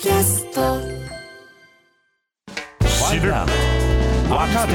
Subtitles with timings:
[0.00, 0.80] キャスト。
[2.86, 3.48] 知る若
[4.68, 4.74] 手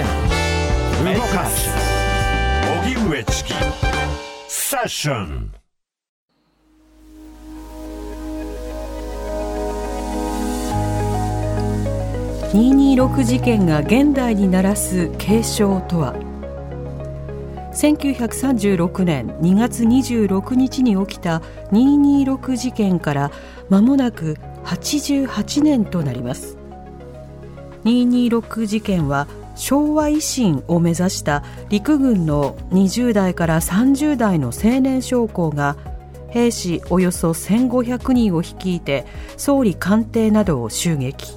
[1.15, 1.69] 動かす。
[2.83, 3.53] 荻上チキ。
[4.49, 5.53] セッション。
[12.51, 16.15] 226事件が現代に鳴らす警鐘とは。
[17.73, 23.31] 1936年2月26日に起きた226事件から
[23.69, 26.57] 間もなく88年となります。
[27.85, 35.75] 226事件は昭和維新を目指した陸軍の20代から30代の青年将校が
[36.29, 39.05] 兵士およそ1500人を率いて
[39.37, 41.33] 総理官邸などを襲撃。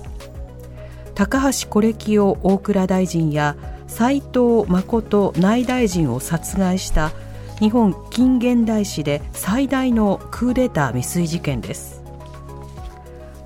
[1.15, 7.13] 高橋是清大蔵大臣や斉藤誠内大臣を殺害した
[7.59, 12.06] 日本近現代史で最大のクーデター未遂事件です。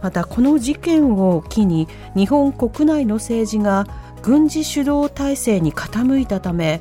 [0.02, 3.86] またこの事件を機に日本国内の政治が
[4.22, 6.80] 軍事主導体制に傾いたため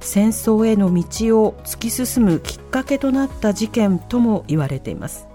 [0.00, 5.26] 戦争への道を突き進むきっかけとなった事件とも言われています。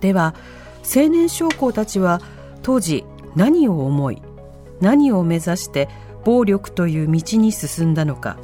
[0.00, 0.34] では
[0.82, 2.20] 青年将校たちは
[2.62, 3.04] 当時
[3.36, 4.20] 何を思い
[4.80, 5.88] 何を目指して
[6.24, 8.36] 暴力という道に進んだのか。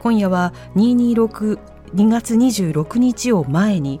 [0.00, 1.58] 今夜は226
[1.94, 4.00] 2月26日を前に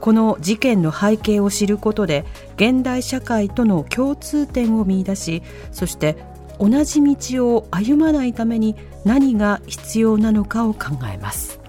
[0.00, 2.24] この事件の背景を知ることで
[2.56, 6.16] 現代社会との共通点を見出しそして
[6.58, 11.60] 同じ道を歩まないために何が必要なのかを考えます。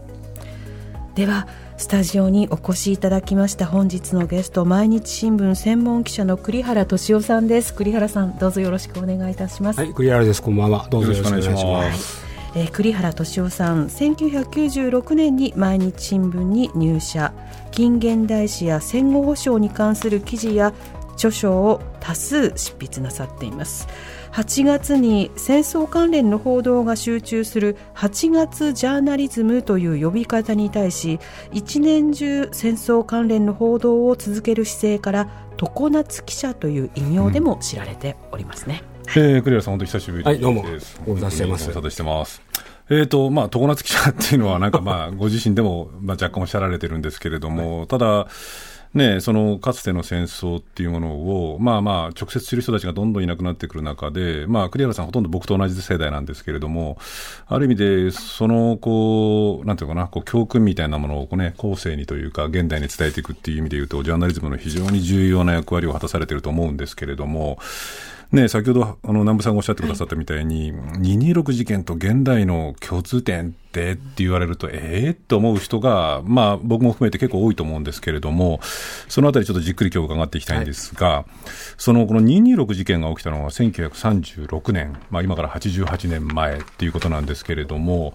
[1.15, 7.73] ではスタジオにお越しいただきました本日のゲスト毎日新聞専門記者の栗原敏夫さんです。
[7.73, 9.79] 栗原さんどうぞよろしくお願いいたします。
[9.79, 10.41] はい栗原です。
[10.41, 10.87] こんばんは。
[10.89, 17.33] どうぞよろしくお願いしますえー、栗原敏夫さん1996年に毎日新聞に入社。
[17.71, 20.73] 近現代史や戦後保障に関する記事や
[21.13, 23.87] 著書を多数執筆なさっています。
[24.31, 31.19] 8月に戦争関連の報道が集中する8月ジャーナリズムという呼び方に対し
[31.51, 40.63] 一年中戦争関連の報道を続ける姿勢から常夏記者という異名でも知られておりますね、うん、えー、栗原さん本当久しぶりです、はい、どうも。
[41.05, 41.63] ご無沙汰してます。
[41.65, 42.48] ご無沙汰してます
[42.91, 48.27] えーとまあ、常夏記者っていうのは、なんかまあ、 ご自身でもまあ若干おっしゃられてるんですけれども、はい、ただ、
[48.95, 51.13] ね、そのかつての戦争っていうもの
[51.51, 56.97] を、まあまあ、直接知る人たちがどんどんいなくなってくる中で、まあ、栗原さん、ほとんど僕と同じ世代なんですけれども、
[57.45, 67.59] ある意味で、その、こう、なんていうかな、こう、教訓みたいなものをこう、ね、後世にというか、現代に伝えていくっていう意味でいうと、ジャーナリズムの非常に重要な役割を果たされていると思うんですけれども、
[68.31, 70.81] ね、先ほどあの南部さんがおっしゃってくださったみたいに、はい、
[71.17, 78.59] 226事件と現代の共通点ってって言われると、ええー、と思う人が、まあ、僕も含めて結構多いと思うんですけれども、
[79.07, 81.25] そのあたりちょっとじっくり今日伺っていきたいんですが、はい、
[81.77, 88.13] そのこの226事件が起きたのは1936年、まあ、今から88年前っていうことなんですけれども、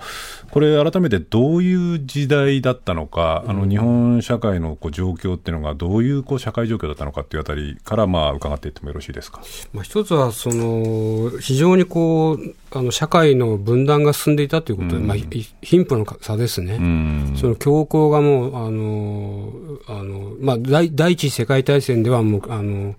[0.50, 9.40] これ、改めてどういう時代だったのか、あの日本社会のこう状況っていうのが、どういうこう社会状況だったのかっていうあたりから、まあ、伺っていってもよろしいですか？
[9.72, 15.16] まあ、一つはその、非常にこうあの社会の分断が進んでいたということで、うん、まあ、
[15.62, 19.52] 貧富の差ですね、うん、その強行がもう、あの
[19.86, 22.94] あのまあ第、第一次世界大戦ではもうあの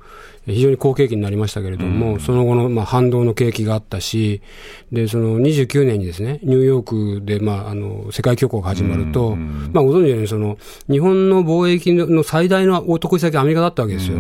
[0.45, 4.41] 非常に好景気になりましたけれども、うん、その後の、まあ、反動の景気があったし、
[4.91, 10.57] でその29年にですねニューヨークで、まあ、あの世界恐慌が始まると、まあ、ご存知のようにその、
[10.89, 14.19] 日本の貿易の最大のお得意先、アメリカだったわけですよ。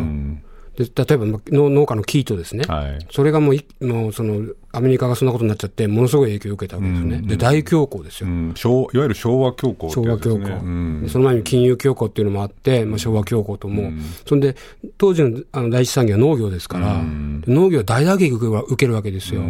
[0.75, 13.91] で例えば農家のキートですね、はい、それがもうもうそのアメリカがそんなことになっちゃって、ものすごい影響を受けたわけですよね、うん、で大恐慌ですよ、うん、いわゆる昭和恐慌、ね、昭和恐慌、うん、その前に金融恐慌っていうのもあって、まあ、昭和恐慌とも、
[14.27, 14.57] そんで
[14.97, 17.01] 当時のあの第一産業は農業ですから、
[17.47, 19.43] 農業は大打撃を受けるわけですよ。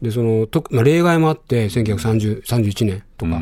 [0.00, 3.40] でそのとまあ、例外もあって、1931年とか、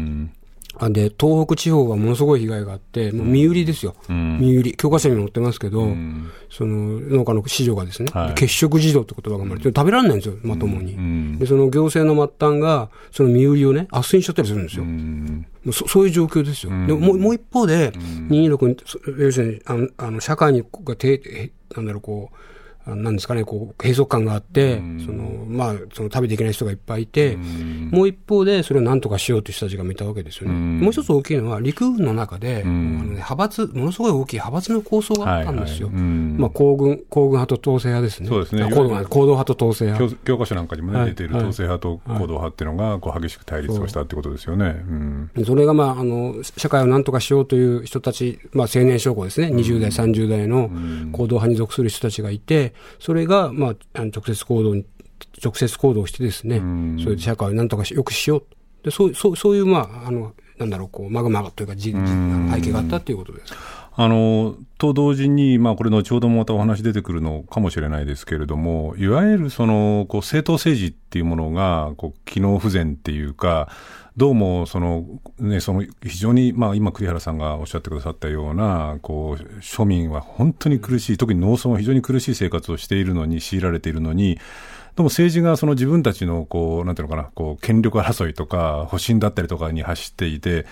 [0.90, 3.94] で、東北地方はものすごい被害があって、もう身売りですよ。
[4.08, 4.76] うん、身売り。
[4.76, 10.94] 教科書にも載ってますけど、うん、その農家の市場がですね、はい、欠食児童って言葉が生まれて、食べられないんですよ、まともに。
[10.94, 14.84] うん、で、その行政の末端が、その身売りをね、圧旋しちゃったりするんですよ。
[14.84, 16.70] うそそういう状況ですよ。
[16.86, 22.36] でももう一方で、226、要するにあのあの社会にがて、なんだろう、こう、
[22.86, 27.36] なんですかね、こう、閉塞感があって、その、まあ、その食べていけない人がいっぱいいて、
[27.90, 30.54] もう一方でそれを何とかしようという人たちが見たわけですよね。
[30.54, 35.88] もう一つ大きいのは、陸軍の中で、あのね、派閥、ものすごい大きい派閥の構想があったんですよ。
[35.88, 38.28] はいはい、まあ、皇軍、皇軍派と統制派ですね。
[38.28, 38.64] そうですね。
[38.64, 40.16] 行動派と統制派。
[40.24, 44.76] 教科書なんかにもね、出ている統制派と行動派っていうのが、こう、激しく対立をしたってことですよね。
[45.46, 49.48] それが、まあ、あの、社会を何とかしようという人たち、まあ、青年将校ですね。
[49.48, 50.70] 20代、30代の
[51.12, 54.84] 行動派に属する人たちがいて、それが、まあ、直接行動に、
[55.42, 56.60] 直接行動してですね、
[57.02, 58.44] それで社会をなんとかよくしよう。
[58.84, 63.54] でそうそうそういう、まあ、あの、なんだろう、こう、マグマというか、背景があったということです。
[63.96, 73.68] あの、と同時に、まあ、これ後ほどもまたお話出てくるのかもしれないですけれども、いわゆるその、こう、政党政治っていうものが、こう、機能不全っていうか、
[74.16, 75.04] どうも、その、
[75.40, 84.38] ね、その、非常に、まあ、今、栗原さんがおっしゃってくださったような、こう、庶民は本当に苦しい、特に農村は非常に強い生活をしているのに、強いられているのに、
[84.94, 90.64] でも政治がその自分たちのこう、なんていうのかな、こう、権力争いとか、保身だったりとかに走っていて、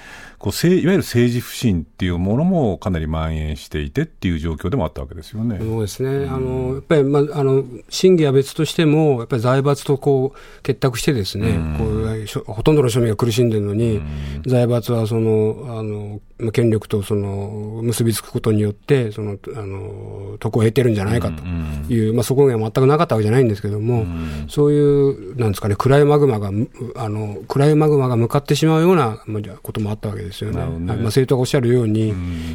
[0.43, 5.61] こう、いわゆる政治不信っていうものもかなり蔓延していてっていう状況でもあったわけですよね。
[5.61, 6.09] そうですね。
[6.09, 21.45] うん、あの、やっぱり、まあ、あの、審議は別としても、やっぱり財閥とこう、結託してですね、うん、こうほとんどの庶民が苦しんでるのに、うん、財閥はその、あの、権力とその、結びつくことによって、その、あの、得を得てるんじゃないかと
[21.93, 24.07] いう、まあ、そこが全くなかったわけじゃないんですけども、
[24.49, 26.51] そういう、なんですかね、暗いマグマが、
[26.97, 29.23] あの、暗いマグマが向かってしまうような
[29.63, 30.65] こともあったわけですよね。
[30.65, 30.87] ね。
[30.87, 32.15] まあ、政党がおっしゃるように、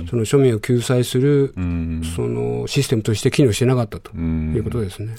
[0.10, 1.54] その庶民を救済する、
[2.16, 5.16] そのシステムとして機能してなかったということですね。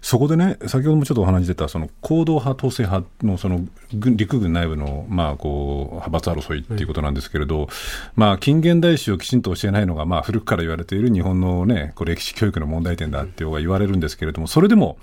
[0.00, 3.64] そこでね、先ほどもちょっとお話出た、その行動派、統制派のその
[3.94, 7.68] 軍陸軍内部の、まあ、こう、派閥争いっていうことなんですけれど、はい、
[8.16, 14.98] まあ、近現代史をきちんと教えないのが、まあ、古くから言われている日本のね、こう歴史教育の問題点だって言われるんですけれども、それでも、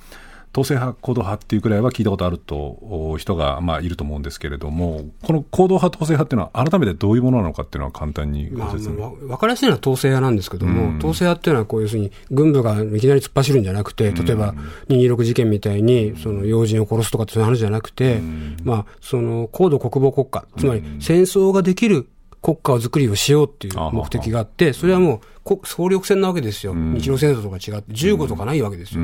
[0.52, 14.54] 統制派、行動派っていうくらいは聞いたことあると人が、まあ、いると思うんですけれども、この行動派、統制派っていうのは、改めてどういうものなのかっていうのは簡単にご説明、まあ、分かりやすいのは統制派なんですけども、うん、統制派っていうのはこう、要するに軍部がいきなり突っ走るんじゃなくて、例えば
[14.90, 22.10] 226事件みたいに、その要人を殺すとかってそういう話じゃなくて、うん、まあ、その高度国防国家、つまり戦争ができる
[22.42, 25.20] 国家を作りをしようっていう目的があって、それはもう
[25.64, 29.02] 総力戦なわけですよ、日露戦争とか違って、15とかないわけですよ、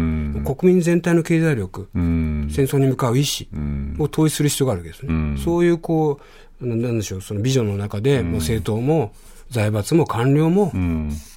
[0.56, 5.38] 国民全体の経済力、戦争に向かう意思を統一する必要があるわけですね。
[5.38, 6.20] そういうこ
[6.62, 9.14] うなんでしょう、そのビジョンの中で、もう政党も
[9.56, 10.72] 財閥も官僚も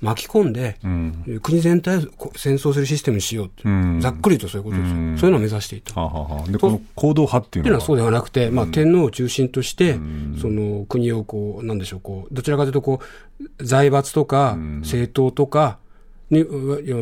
[0.02, 6.00] 巻き込んで、うん、国全体を戦争するシステムにしようと、うん、ざっくりとそういうことですよ、うん、そういうのを目指していた。
[6.00, 7.80] ははでこの行動派っていうのは？
[7.80, 9.94] そうではなくて、まあ、天皇を中心として、
[10.40, 13.00] その国をこう、なんでしょう、こうどちらかというとこ
[13.40, 15.78] う、財閥とか政党とか、
[16.30, 16.44] に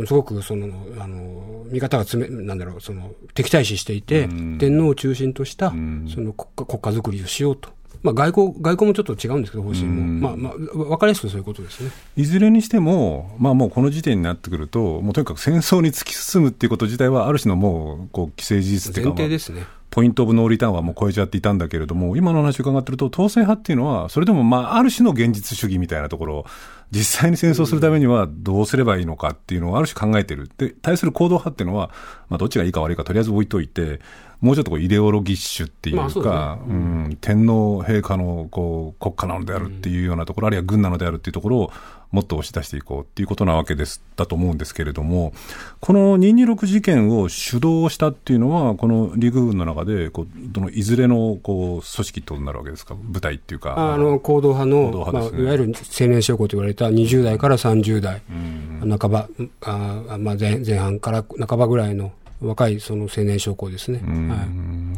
[0.07, 0.69] すごくその
[1.01, 4.29] あの見方がつめなんだろうその敵対視していて、
[4.61, 5.75] 天皇を中心としたそ
[6.21, 7.71] の国家国家づくりをしようと
[8.07, 19.67] まあ、外交外交もちょっと違うんですけど、方針も、まあまあ、分かりやすくそういうことですねいずれにしても、まあ、もうこの時点になってくると、もうとにかく戦争に突き進むっていうこと自体は、ある種のもうこう既成事実っていうか、前提ですね。
[19.91, 26.45] ポイントオブノーリターンはもう超えちゃっていたんだけれども、今の話を伺ってると、統制派っていうのは、それでもまあ、ある種の現実主義みたいなところ
[26.91, 30.51] 実際に戦争するためにはどうすればいいのかっていうのをある種考えてる。
[30.57, 31.91] で、対する行動派っていうのは、
[32.29, 34.01] まあ、どっちがいいか悪いかとりあえず置いといて、
[34.41, 36.75] もうちょっとこうイデオロギッシュっていうか、まあうね、う
[37.09, 41.73] ん、天皇陛下のこう国家なのであるっていうようなところ、うん、あるいは軍なのであるっていうところを
[42.13, 45.33] もっと押し出していこうっていうことなわけですだと思うんですけれども、
[45.81, 53.95] この226事件を主導したっていうのは、この陸軍の中でこう、どのいずれのこう組織となるわけですか、部隊っていうか。
[53.95, 59.29] あの行動派の、派ね、まあ、いわゆる青年将校と言われた20代から30代、うん、半ば、
[59.63, 63.99] あまあ前、前半から半ばぐらいの若いその青年将校ですね。
[63.99, 64.47] は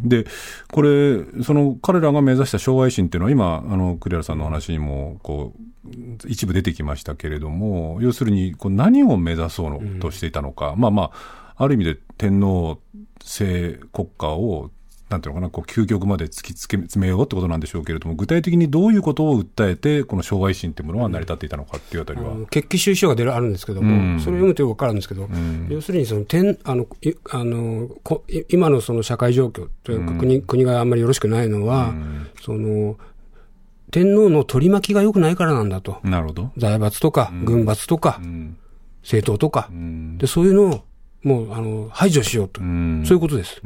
[0.04, 0.26] い、で、
[0.72, 5.88] これ、その彼らが目指した昭和維新っていうのは、今、あの栗原さんの話にもこう
[6.26, 12.80] 一部出てきましたけれども、要するにこう何を目指そうのとしていたのか、うん、まあまあ、ある意味で天皇
[13.22, 14.70] 制国家を
[15.08, 22.34] なんていうのかな、こう究極まで突き詰めようってことなんでしょうけれども、具体的にどういうことを訴えて、この昭和維新っていうものは成り立っていたのかっていうあたりは。
[22.50, 26.86] 決起収書が出るあるんですけども、うん、それを読むとよくわかるんですけど、うん、要するにその天あの
[27.30, 31.94] あのこ今のその社会状況というか国、うん、国があんまりよろしくないのは、
[32.42, 32.98] その
[33.90, 35.98] 天皇の取り巻きが良くないからなんだと。
[36.02, 36.52] なるほど。
[36.56, 38.20] 財閥とか、軍閥とか、
[39.02, 39.70] 政党とか、
[40.18, 40.84] で、そういうのを
[41.22, 42.64] もうあの排除しようと、う
[43.04, 43.60] そういうことです、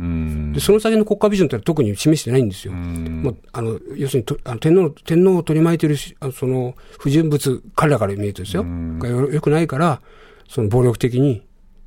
[0.52, 0.60] で。
[0.60, 2.72] その先の国家ビジョンって特に示してないんですよ。
[2.72, 5.96] まあ、あの要するにとあの天皇天皇を取り巻いている
[6.32, 10.00] その不純物、彼らから見るとですよ、がよよくないから、
[10.48, 11.42] その暴力的に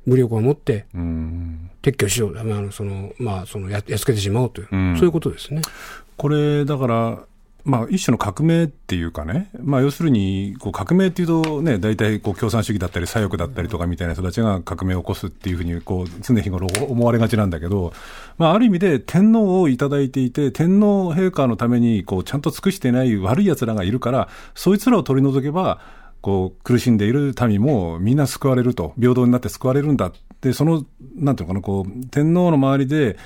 [0.06, 0.86] 武力を持って
[1.82, 5.62] 撤去しよう、あのそのまあ、そのややっつけてしまおうという、そういうことですね。
[6.16, 7.18] これだから
[7.66, 17.92] まあ、一種の革命っていうかね、まあ、要するにこう革命っていうと、ね、大体こう共産主義だったり、左翼だったりとかみたいな人たちが革命を起こすっていうふうにこう常日頃思われがちなんだけど、
[18.38, 25.80] まあ、ある意味で天皇をいただいていて、天皇陛下のためにこうちゃんと尽くしてない悪い奴らがいるから、そいつらを取り除けば、
[26.20, 30.12] こう苦しんでいる民もみんな救われると、平等になって救われるんだ。
[30.40, 30.84] で、その、
[31.16, 33.16] なんていうのかな、こう、天皇の周りで、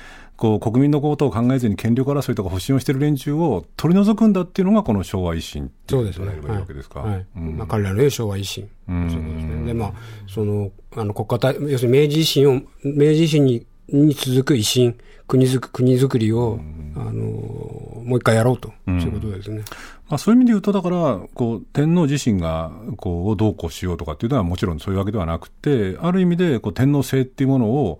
[0.41, 6.29] こう国民のことを考えずに権力争いとか保身をしている連中を取り除くんだっていうのがこの昭和維新そうですね。
[6.47, 7.01] わけですか？
[7.01, 8.67] はいまあ、彼らの昭和維新。
[8.89, 9.65] うん、そうですね。
[9.67, 9.93] で、まあ、
[10.27, 16.59] その、あの、国家体、要するに明治維新を、明治維新にに続く維新、国づく国づくりを、
[16.95, 19.63] あの、もう一回やろうと、そういうことですね。
[20.09, 27.99] まあ、そういう意味で言うと、だから、こう、天皇自身が、こう、どうこうしようとかっていうのはもちろんそういうわけではなくて、ある意味で、こう、天皇制っていうものを、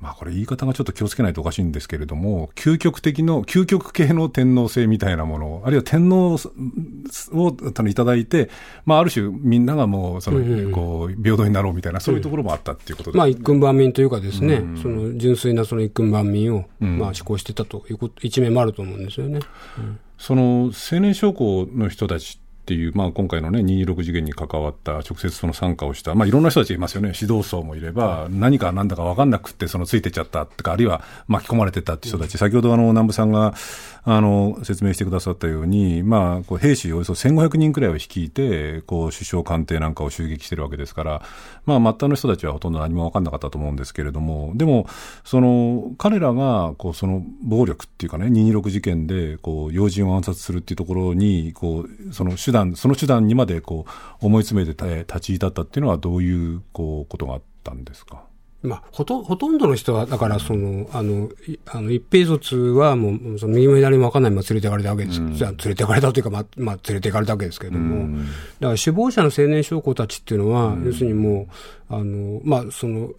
[0.00, 6.38] まあこれ言い方がちょっと気をつけないとおかしいんですけれども、究極的の、究極系の天皇制みたいなもの、あるいは天皇
[7.32, 7.56] を
[7.88, 8.50] いただいて、
[8.84, 13.12] まあある種みんながもう、その、こう、平等になろうみたいな、そういうところもあったっていうことで。
[13.12, 19.40] す、ね、まあ一君万民というかですね、うん、その純粋なその一君万民を、まあ施行してたという一面もあると思うんですよね。
[19.78, 27.12] うん、その青年将校の人たちっていう、まあ、今回のね、226事件に関わった、直接その参加をした、まあ、いろんな人たちいますよね。
[27.14, 33.54] 指導層もいれば、何か何だか分かんなくて、そのついてっちゃったとか、あるいは巻き込まれてたっていう人たち、先ほどあの、南部さんが、
[34.02, 41.22] あの、説明してくださったように、まあ、こう兵士およそ1500人くらいを率いて、こう、首相官邸なんかを襲撃してるわけですから、
[41.66, 44.86] まあ、末端の人たちはほとんど何も分かんなかったと思うんですけれども、でも、
[45.24, 58.22] その、彼らが、こう、その、暴力っていうかね、226事件で、こう、要人を暗殺するっていうところに、こう、その手段、その手段にまでこう思い詰めて立ち至ったっていうのは、どういうこうことがあったんですか？
[58.62, 61.28] まあ、ほとほとんどの人は、だからその、あの、
[61.66, 65.20] あの一平卒はもう、その右も左も分かんないまま連れていかれたわけです。
[65.20, 71.48] うん、じゃ連れていかれたというか、まあ、まあ、連れていかれたわけですけれども、うん、だから首謀者の青年将校たちっていうのは、うん、要するにも
[71.90, 73.10] う、あの、まあ、その、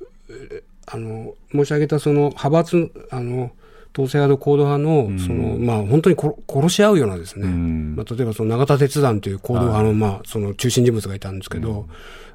[0.87, 3.51] あの、申し上げたその派閥、あの、
[3.97, 6.15] 統制派と行動派の、その、まあ、本当に
[6.47, 11.87] 殺し合うようなですね、まあ、例えばその永田鉄団という行動派の、まあ、その中心人物がいたんですけど、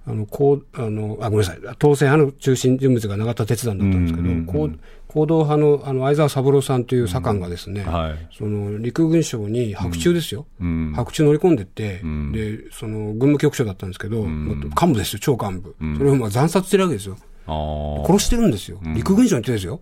[0.04, 10.47] あの、こう、あの、あ、ごめんなさい、統制派の中心人物が永田鉄団だったんですけど、こう行動派のあの相沢三郎さんという左官がですね、はい、その陸軍省に白昼ですよ、
[10.95, 12.00] 白昼乗り込んでって、
[12.33, 15.76] で、その軍務局長だったんですけど、幹部ですよ、超幹部。
[15.99, 17.16] それをまあ惨殺してるわけですよ。
[17.47, 18.79] 殺してるんですよ。
[18.95, 19.81] 陸軍省に行ってですよ。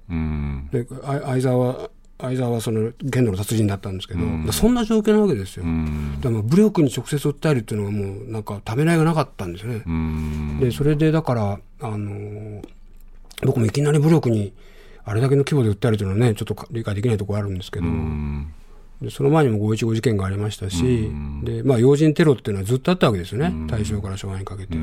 [0.73, 0.87] で、
[1.25, 1.90] 相沢、
[2.21, 5.64] 相沢はその剣道の達人だったんですけど、うん、そんな状況なわけですよ。
[5.64, 9.83] うん、だから武力に直接訴えるっていうのはもうなんかためらいがなかったんですね。
[9.87, 12.62] うん、で、それでだから、あのー、
[13.43, 14.52] 僕もいきなり武力に
[15.05, 17.87] あれだけの規模で訴えるというのはね、ちょっと理解できないところあるんですけど、
[19.00, 21.11] でその前にも515事件がありましたし、
[21.43, 23.52] で、まあ、要人テロっていうのはずっとあったわけですよね。
[23.67, 24.76] 大正から昭和にかけて。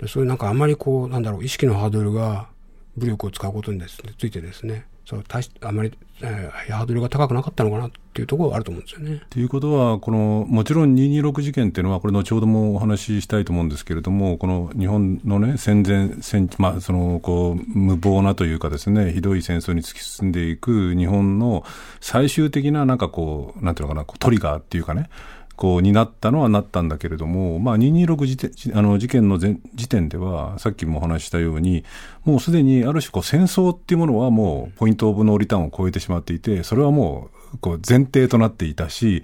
[0.00, 2.48] でそういうなんかあまりこう、なんだろう、意識のハードルが
[2.96, 9.22] 武力を使うことにですね、ついてですね、そう大しあまり、えー、ハードルが高くなかったのかなっていうところはあると思うんですよね。
[9.28, 21.64] ということは、このもちろん226事件っていうのは、これ、後ほどもお話ししたいと思うんですけれども、この日本のね、戦前、戦まあ、そのこう無謀なというかですね、ひどい戦争に突き進んでいく日本の
[22.00, 25.10] 最終的な、なんかこう、なんていうのかな、トリガーっていうかね、
[25.56, 31.84] こうになったのはなったんだけれども、まあ、226事件あの事件の時点では、さっきもお話したように、
[32.24, 39.22] もうすでにある種こう戦争っていうものはもうポイントオブノーリターンを超えてしまっていて、それはもうこう前提となっていたし、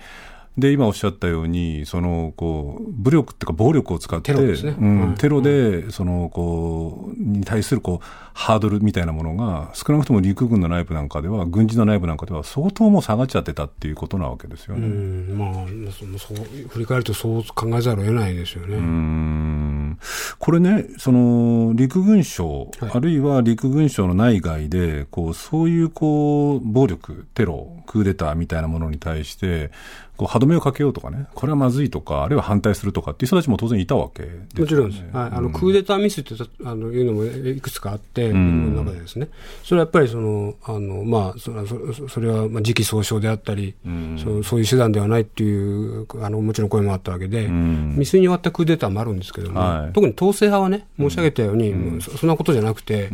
[0.58, 14.86] で、今おっしゃったように、その、こう、武力っていうか暴力を使って、テロで、ねうん、テロで、その、こう、に対する、こう、ハードルみたいなものが、少なくとも陸軍の内部なんかでは、軍事の内部なんかでは、相当もう下がっちゃってたっていうことなわけですよね。
[14.86, 15.52] うん、まあ、
[15.92, 18.76] そそう、振り返るとそう考えざるを得ないですよね。
[18.76, 19.98] うん。
[20.38, 29.70] これね、その、陸軍省、はい、あるいは陸軍省の内外で、こう、そういう、こう、暴力、テロ、クーデターみたいなものに対して、
[30.20, 39.30] こう歯止めをかけようとかね、これはまずいとか、あるいは反対するとかっていう人たちも当然いたわけ、ね、もちろんです、はい、あのクーデターミスってあのいうのもいくつかあって、うん、の中でですね、
[39.64, 41.50] それはやっぱりその、あのまあ、そ
[41.94, 53.08] そそれはまあ時期尚早であったり、うん、そ、そういう手段ではないっていうあの、もちろん声もあったわけで、うん、未遂に終わったクーデターもあるんですけども、はい、特に統制派はね、申し上げたように、うん、そんなことじゃなくて、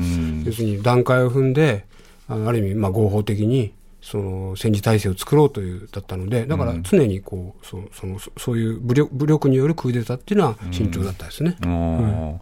[0.45, 1.85] 要するに段階を踏んで、
[2.29, 3.73] ある意味、まあ、合法的に、
[4.07, 11.57] その戦時体制を作ろうというだったので、だから常にこう、そそのそういう武力武力によるクーデターっていうのは慎重だったですね。
[11.65, 12.41] うん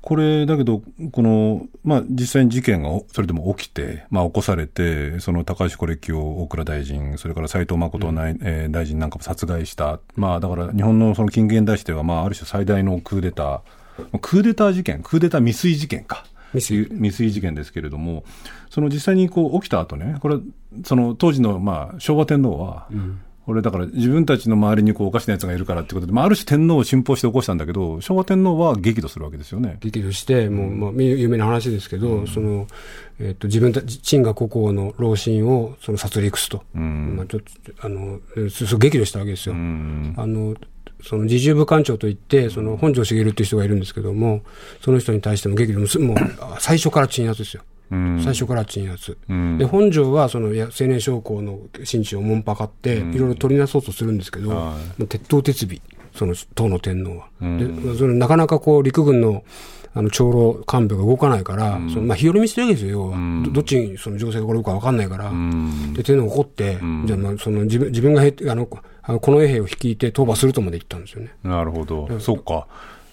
[0.00, 0.80] これ、だけど、
[1.12, 10.00] この、まあ、実際に事件がそれでも起きて、まあ、起こされて、その高橋是樹を大倉大臣、それから斎藤誠内、うん、えー、大臣なんかも殺害した。
[10.14, 16.24] まあ、だから日本のその近現代史では、まあ、ある種最大のクーデター、クーデター事件、クーデター未遂事件か。
[16.52, 18.24] 未遂未遂事件ですけれども、
[18.78, 20.36] その実際にこう起きた後ね、これ、
[20.84, 29.78] その当時のまあ昭和天皇は、うんこれだから自分たちの周りにこうおかしなやつがいるからってことで、まあ、ある種天皇を信奉して起こしたんだけど、昭和天皇は激怒するわけですよね。
[29.80, 32.66] 激怒して、もう、まあ、有名な話ですけど、うん、その、
[33.18, 36.62] えっ、ー、と、自分たち、陳が国王の老臣を、その殺戮すと。
[36.74, 38.20] うん、まあ、ちょっと、あの、
[38.50, 39.54] す激怒したわけですよ。
[39.54, 40.54] うん、あの、
[41.02, 44.42] その自重部官長といって、その本庄茂っていう人がいるんですけども、
[44.82, 46.16] その人に対しても激怒、もう
[46.58, 47.62] 最初から鎮圧ですよ。
[47.90, 55.80] 最初から鎮圧、うん、で本庄はその青年将校の心地をもんぱかって、いろいろ取りなそうとするんですけど、もう鉄頭鉄尾、
[56.16, 57.28] その唐の天皇は。
[57.40, 59.44] でそれなかなかこう陸軍の
[59.94, 63.50] あの長老幹部が動かないから、そのまあ、日和見してるわけですよ、要は、ど。
[63.50, 65.32] どっちにその情勢が転ぶか分かんないから、
[65.94, 68.68] で天皇怒って、じゃあまあその自分自分があの
[69.02, 71.34] あのこの衛兵を率いて討伐するとまで言ったんですよね。
[71.42, 72.66] なるほど、そっか。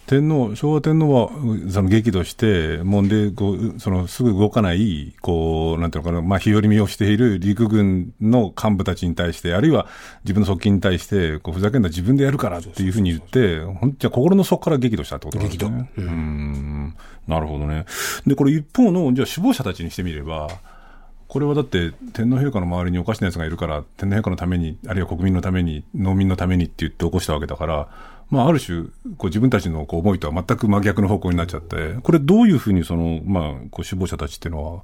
[0.07, 1.29] 天皇、昭和天皇は
[1.71, 9.87] その激怒して、もんでこうそのすぐ動かない、こうなんていうのかな、まあ、日和見をしている陸軍の幹部たちに対して、あるいは
[10.23, 15.89] 自分の側近に対して、こうふざけんな、自分でやるからっていうふうに言って、本じゃ心の底から激怒したってことなんですね。
[15.95, 16.95] 激怒、うん、
[17.27, 17.85] なるほどね。
[18.27, 20.49] で、これ一方の、じゃあ首謀者たちにしてみれば、
[21.27, 27.87] これはだって天皇陛下の周りにおかしなやつがいるから、天皇陛下のために、あるいは国民のために、農民のためにって言って起こしたわけだから、
[28.35, 28.83] まあ、ある種、
[29.17, 34.83] こう自分たちのこう思いとは全く真逆の方向になっちゃって、これどういうふうにその、まあ、こう首謀者たちっていうのは、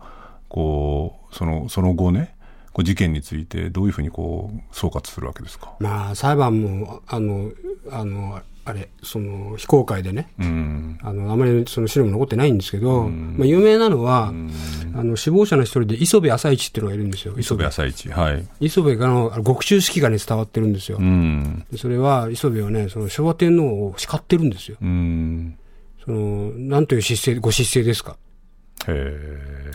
[0.50, 2.36] こう、その、その後ね、
[2.74, 5.74] こう事件についてどういうふうにこう総括するわけですか？
[5.80, 7.52] まあ、裁判も、あの、
[7.92, 14.52] あの、あれ、その非公開でね、うん、あのあまりその資料も残ってないんですけど、うん、まあ、有名なのは、うん、
[14.96, 21.00] あの死亡者の一人で磯部朝市っていうのがいるんですよ、磯部朝市、はい、磯部がの獄中式が、ね、伝わってるんですよ、
[21.76, 24.86] それは磯部はね、その昭和天皇を叱ってるんですよ、そ
[26.12, 28.18] のなんという失勢ご失勢ですか。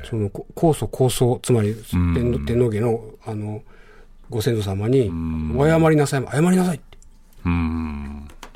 [0.08, 3.62] その高祖高祖つまり天皇天皇家のあの
[4.28, 5.10] ご先祖様に、
[5.56, 6.98] お謝りなさい、謝りなさいって。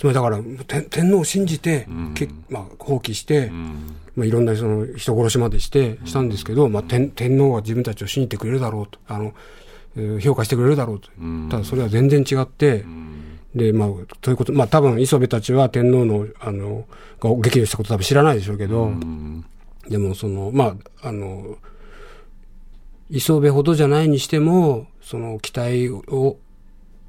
[0.04, 3.50] うんつまりだから天天皇を信じて、けまあ、放棄して、
[4.16, 8.99] まあ、いろんなその人殺しまでしてしたんですけど、まあ、天天皇は自分たちを信じてくれるだろうと。
[9.06, 9.34] あの、
[9.97, 11.10] えー、評価してくれるだろうと、
[11.50, 12.86] ただそれは全然違って、
[13.54, 13.89] でまあ、
[14.23, 16.86] ということ、まあ多分磯部たちは天皇のあの
[17.21, 18.91] が激怒したこと多分知らないでしょうけど、
[19.91, 21.58] でもそのまああの
[23.10, 26.39] 磯部ほどじゃないにしてもその期待を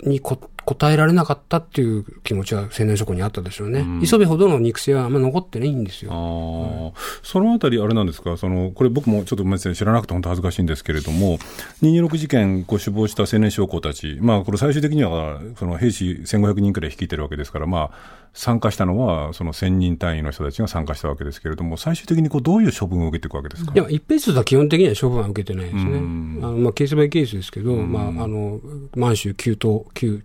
[0.04, 0.38] にこ
[0.76, 3.80] 答えられなかったっていう気持ちは青年諸君にあったでしょうね。
[3.82, 6.12] うん、磯部ほどの肉声はあんま残ってないんですよ。
[6.14, 11.38] あそのあたり、あれなんですか、そのこれ、僕もちょっとごめんなさい、知らなくて本当恥ずかしいんですけれども、
[11.82, 23.74] 226事件、こう死亡した青年将校たち、まあ、これ、最終的にはその兵士1500人くらい率いてるわけですから、まあ、参加したのは、その1000人単位の人たちが参加したわけですけれども、最終的にこうどういう処分を受けていくわけですか？
[23.76, 25.84] いや、一平数は基本的には処分は受けてないですね。
[25.98, 25.98] あ
[26.48, 28.60] のまあ、ケースバイケースですけど、まあ、あの
[28.96, 30.24] 満州、旧東、旧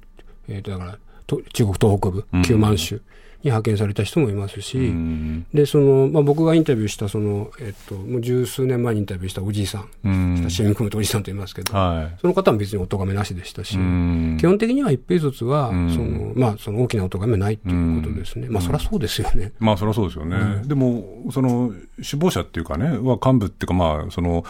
[0.49, 3.01] えー、とだから中国東北部、旧満州
[3.47, 19.53] に派遣された人もいますし、うん、でそのまあ、僕がインタビューしたその、えっと、もう十数年前にインタビューしたおじいさん、うん、親しみ組むとおじさんと言いますけど、はい、その方も別にお咎めなしでしたし、うん、基本的には一平卒は、そのまあ、その大きなお咎めないということですね、まあ、そりゃそうですよね。
[19.59, 24.45] まあ、そりゃそうですよね、でもその首謀者っていうかね、は幹部っていうか、まあ、その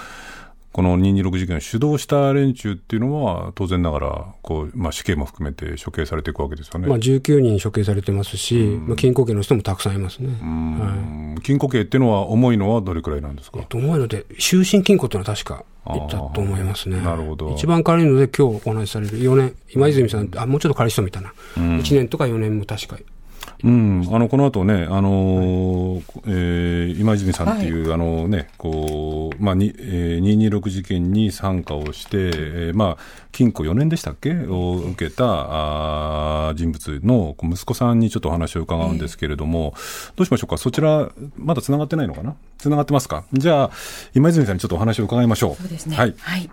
[0.76, 17.00] この226事件を主導した連中っていうのは、当然ながらこう、まあ、死刑も含めて処刑されていくわけですよね、まあ、19人処刑されてますし、まあ、禁錮刑の人もたくさんいますね、はい、禁錮刑っていうのは、重いのはどれくらいなんですか、えっと、重いので、終身禁錮っていうのは確か言ったと思いますね。
[17.00, 17.52] なるほど。
[17.52, 22.98] 一番軽いので、今日お話しされる4年、今泉さん、あもうちょっと軽い人みたいな、うん、1年とか4年も確か
[23.66, 33.02] うん、あのこの後ね、あのー、えー、今泉さんっていう、はい、あのね、こう、まあ、に、えー、226事件に参加をして、えー、まあ、
[33.32, 35.24] 禁錮4年でしたっけを受けた、
[36.50, 42.36] あ人物の息子さんにちょっとお話を伺うんですけれども、えー、どうしましょうか、そちら、まだ繋がってないのかな？
[42.58, 43.24] 繋がってますか？
[43.32, 43.70] じゃあ、
[44.14, 45.60] 今泉さんにちょっとお話を伺いましょう。
[45.60, 45.96] そうですね。
[45.96, 46.14] はい。
[46.20, 46.48] はい。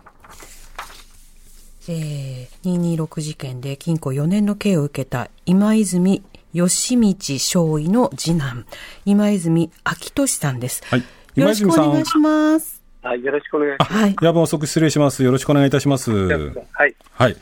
[1.89, 6.23] えー、226事件で禁錮4年の刑を受けた今泉
[6.53, 8.65] 吉道少尉の次男、
[9.05, 10.83] 今泉昭俊さんです。
[10.85, 11.03] はい。
[11.35, 12.83] よろしくお願いします。
[13.01, 13.93] はい、よろしくお願いします。
[13.93, 14.15] はい。
[14.21, 15.23] 夜分遅く失礼します。
[15.23, 16.11] よろしくお願いいたします。
[16.11, 16.95] はい。
[17.11, 17.35] はい。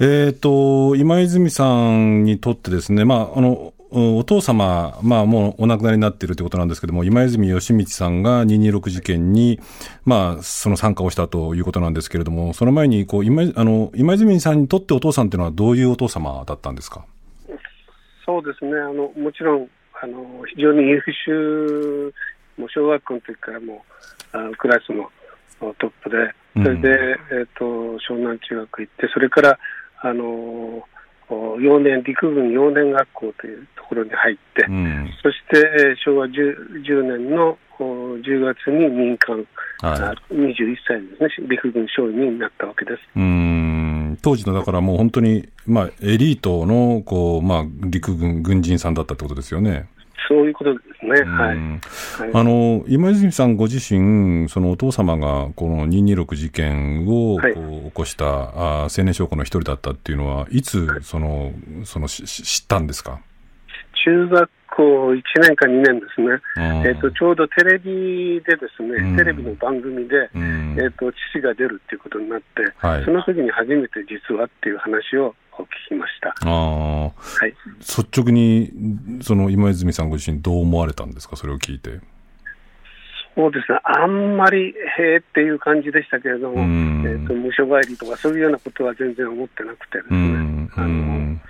[0.00, 9.60] えっ、ー、と、今泉さんにとってですね、まあ、あの、お父様、まあ、もうお亡くなりになっているということなんですけども、今泉義道さんが226事件に、
[10.04, 17.04] まあ、その参加をしたということなんですけれども、その前にこう今あの今泉さんにとってお父さんというのは、どういうお父様だったんですか？
[18.24, 19.68] そうですね、あのもちろん
[20.02, 22.12] あの非常に優秀、
[22.56, 23.84] もう小学校の時からも
[24.32, 25.10] あクラスの
[25.78, 26.16] トップで、
[26.54, 26.94] それで、うん、
[27.40, 27.64] えーと、
[27.98, 29.58] 湘南中学行って、それから
[30.00, 30.82] あの
[31.60, 39.36] 幼年陸軍幼年学校というところに入って、うん、そして、えー、昭和 10, 10年の10月に民間、
[39.80, 43.00] はい、21歳ですね、陸軍少尉になったわけです。
[43.16, 43.63] うん
[44.24, 49.88] 当時のだからもう本当に、まあ、エリートのこう、まあ、陸軍軍人さんだったってことですよね。
[50.26, 51.20] そういうことですね。
[51.30, 51.56] はい。
[52.32, 61.52] あの、今泉さんご自身、そのお父様がこの226事件をこう起こした、はい、あ青年将校の一人だったっていうのは、いつ、その、
[61.84, 63.20] その知ったんですか？
[64.06, 66.40] 中学校1年か2年ですね、
[66.84, 72.44] えーと、ちょうどテレビでですね、うん、テレビの番組で、うん、えーと、父が出るっていうことになって、
[72.78, 76.34] はい、その時に初めて実はっていう話を聞きました。
[76.48, 77.12] あ、は
[77.46, 78.72] い、率直に
[79.22, 82.00] その今泉さんご自身、どう思われたんですか、それを聞いて。
[83.36, 90.68] そうですね、あんまりへえっていう感じでしたけれども、えーと、無所帰りとか、そういうようなことは全然思ってなくてですね。
[90.76, 91.40] あの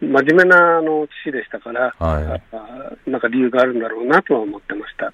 [0.00, 2.40] 真面目なあの父でしたから、は
[3.06, 5.12] い、なんか理由があるんだろうなとは思ってました。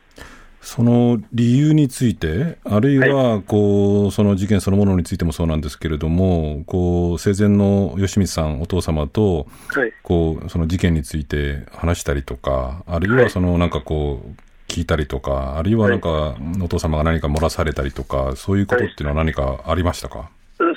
[0.66, 14.30] その理由について、あるいはこう、はい、その事件そのものについてもそうなんですけれども、こう生前の吉光さん、お父様と、はい、こうその事件について話したりとか、あるいはそのなんかこう、
[14.66, 20.30] 聞いたりとか、あるいはなんか、お父様が何か漏らされたりとか、そういうことっていうのは何かありましたか、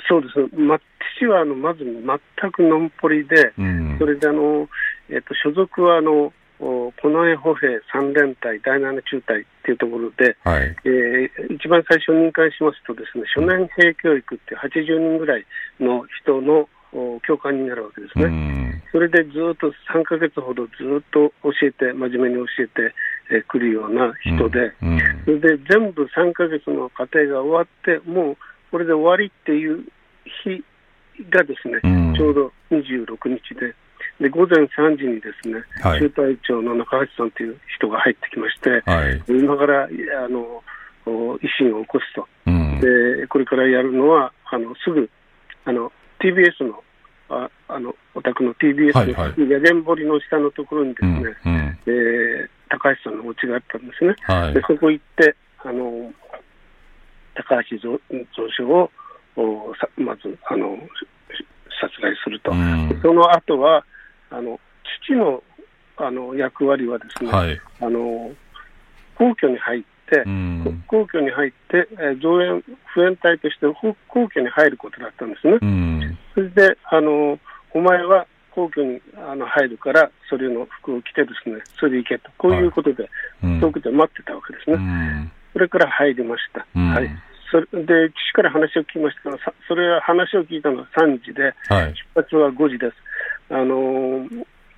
[0.08, 0.34] そうです、
[1.26, 4.68] ま、父はあのまず全くのんぽりで、うん、それであの、
[5.08, 6.32] えーと、所属はあの
[7.00, 15.46] 近衛歩兵三連隊第7中隊っていうところで、はい、えー、一番最初に任官しますとですね初年兵教育っていう80人ぐらい
[15.80, 16.68] の人の
[17.26, 22.94] 教官になるわけですね、うん、それでずっと3か月ほどずっと教えて、真面目に教えて
[23.48, 24.92] く、えー、るような人で、うん。
[24.94, 28.36] うん、それで全部3か月の過程が終わって、もう
[28.72, 29.84] これで終わりっていう
[30.44, 30.64] 日
[31.28, 31.80] がですね、
[32.16, 33.74] ちょうど26日で、
[34.20, 39.88] で午前3時にですね、はい、中隊長の中橋さんという人が入ってきまして、はい、今からあ
[40.28, 40.62] の
[41.06, 45.08] 維新を起こすと、うん、で、これからやるのは、あのすぐ
[45.64, 46.82] あの TBS の
[47.30, 51.12] ああのお宅の TBS の屋根堀の下のところにですね、
[51.46, 56.12] うんうん、えー、高橋さんのお家があったんですね、はい、でそこ行って、あの
[57.34, 57.98] 高橋蔵
[58.56, 58.90] 蔵を
[59.96, 60.78] まずあの
[61.80, 63.84] 殺害すると、うん、その後は
[64.30, 64.58] あの
[65.04, 65.42] 父の
[65.96, 68.30] あの役割はですね、はい、あの
[69.16, 72.64] 皇居に入って、うん、皇居に入って、えー、増援、
[72.94, 73.66] 普援隊として
[74.08, 75.58] 皇居に入ることだったんですね。
[75.60, 77.38] うん、それであの
[77.74, 83.08] お前は皇居にあの入るから、それの服を着てですね、それで行けと、こういうことで、
[83.60, 85.32] 遠くで待ってたわけですね。
[85.52, 86.66] それから入りました。
[86.78, 92.96] はいそれで父から話を聞きましたが、それは話を聞いたのは3時で、はい、出発は5時です。
[93.50, 94.28] あの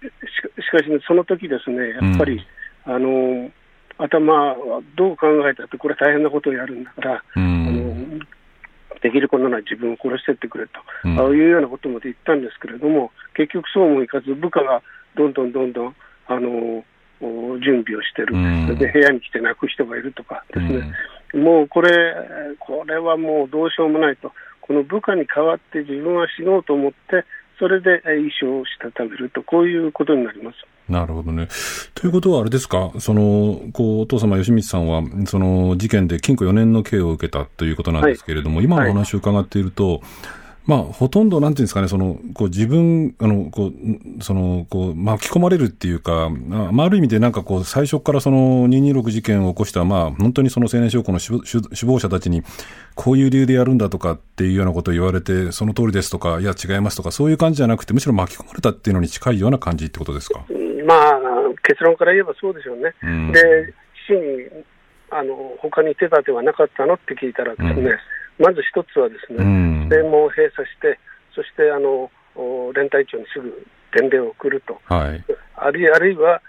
[0.03, 2.41] しかし、ね、その時ですね、やっぱり、
[2.87, 3.51] うん、あの
[3.99, 8.19] 頭はどう考えたって、これ大変なことをやるんだから、うん、あの
[9.03, 14.83] できることなら自分を殺してってくれと、うん、ああいうようなことまで言ったんですけれども、結局そうもいかず、部下が
[15.17, 16.85] どんどんどんどん、あの
[17.61, 18.35] 準備をしてる、
[18.77, 20.93] で部屋に来て泣く人がいるとかですね、
[21.35, 22.15] もうこれ、
[22.59, 27.25] これはもうどうしようもないと、この部下に代わって自分は死のうと思って、
[27.59, 30.57] それで衣装をしたためると、こういうことになります。
[30.89, 31.49] なるほどね。
[31.95, 40.01] ということは、あれですか、そのこうお父様、吉光さんは、その事件で禁錮4年の刑を受けたということなんですけれども、はい、今のお話を伺っていると、はい
[40.65, 51.41] まあ、ほとんど、なんていうんですかね、その、こう自分、あの、こう、その、こう、巻き込まれるっていうか、まあ、ある意味でなんかこう、最初からその226事件を起こした、まあ、本当にその青年将校の首
[51.87, 52.43] 謀者たちに、
[52.95, 60.45] こういう理由でやるんだとかっていうようなことを言われて、その通りですとか、いや、違いますとか、そういう感じじゃなくて、むしろ巻き込まれたっていうのに近いような感じってことですか？
[60.87, 61.19] まあ、
[61.67, 62.95] 結論から言えばそうでしょうね。
[63.03, 63.41] うん、で、
[64.07, 64.65] 死に、
[65.11, 67.91] あの、他に手立てはなかったのって聞いたらですね、うん
[68.39, 69.39] まず一つはですね、
[69.91, 70.99] 正門を閉鎖して、
[71.35, 72.11] そしてあの
[72.75, 75.25] 連隊長にすぐ伝令を送ると、はい、
[75.57, 76.41] あるいあるいは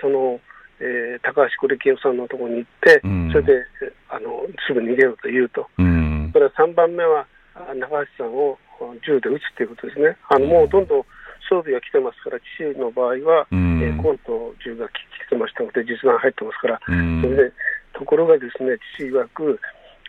[0.00, 0.40] その、
[0.80, 3.52] えー、高橋是清さんのところに行って、うん、それで
[4.08, 7.26] あのすぐ逃げろと言うと、うん、それから3番目は
[7.74, 8.58] 中橋さんを
[9.06, 11.04] 銃で撃つということですね、あのもうどんどん
[11.48, 14.92] 装備が来てますから、父の場合は、うん、えー、コント銃が来
[15.28, 17.52] てましたので、実弾入ってますから、うん、それで
[17.92, 19.60] ところがですね、父曰く、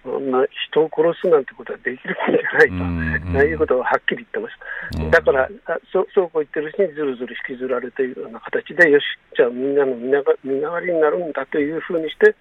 [0.06, 4.56] まあ、人を殺すなんてことはできるもんじゃないと、うんうん、いうことをはっきり言ってまし
[4.94, 5.04] た。
[5.04, 5.50] うん、だから
[5.92, 9.04] そ、そうこう言ってるうちにずるずる引きずられているような形で、よし、
[9.36, 10.22] じゃあみんなの身代
[10.70, 12.36] わりになるんだというふうにして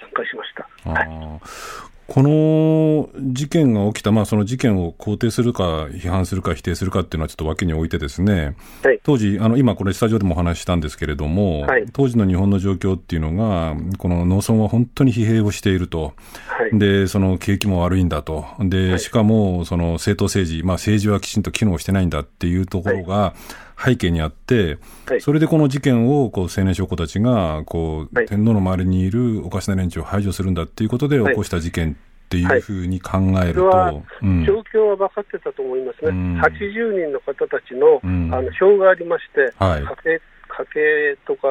[0.00, 0.90] 参加しました。
[0.90, 16.14] はいこの事件が起きた、まあ、その事件を肯定するか、批判するか、否定するかっていうのはちょっと脇に置いてですね、はい、当時、あの今、これ、スタジオでもお話ししたんですけれども、はい、当時の日本の状況っていうのが、この農村は本当に疲弊をしていると、
[16.48, 23.34] はい、でその景気も悪いんだと、でしかもその政党政治、まあ、政治はきちんと機能してないんだっていうところが、
[23.82, 24.78] 背景にあって、
[25.20, 41.48] それでこの事件をこう青年将校たちがこう、天皇の周りにいるおかしな連中を排除するんだっていうことで起こした事件っていうふうに考えると、はうん、状況は分かってたと思いますね、うん、80人の方たちの,、あの表がありまして、はい、家計家計とか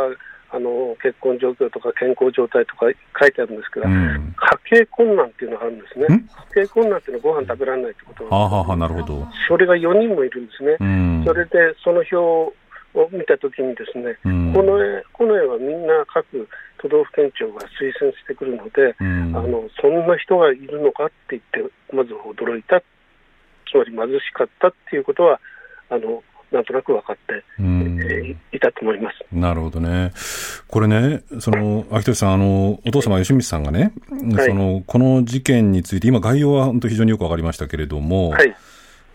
[0.52, 2.88] あの結婚状況とか健康状態とか
[3.22, 4.34] 書いてあるんですけど、うん、
[4.66, 6.08] 家計困難っていうのがあるんですね、
[6.56, 9.28] 家計困難っていうのはご飯食べられないってことは、ははなるほど。
[9.48, 12.54] それが4人もいるんですね、うん、それでその表を
[13.12, 16.48] 見たときに、ですね、うん、この絵この絵はみんな各
[16.82, 25.40] 都道府県庁が推薦してくるので、うん、あのそんな人がいるのかって言って、まず驚いた、つまり貧しかったっていうことは、
[25.90, 29.18] あのなんとなく分かって、いたと思います。
[29.32, 30.12] なるほどね、
[30.68, 33.94] これね、その秋俊さん、あのお父様、吉光さんがね、
[34.36, 38.56] はい、そのこの事件について、今、概要は本当、非常によく分かりましたけれども、はい、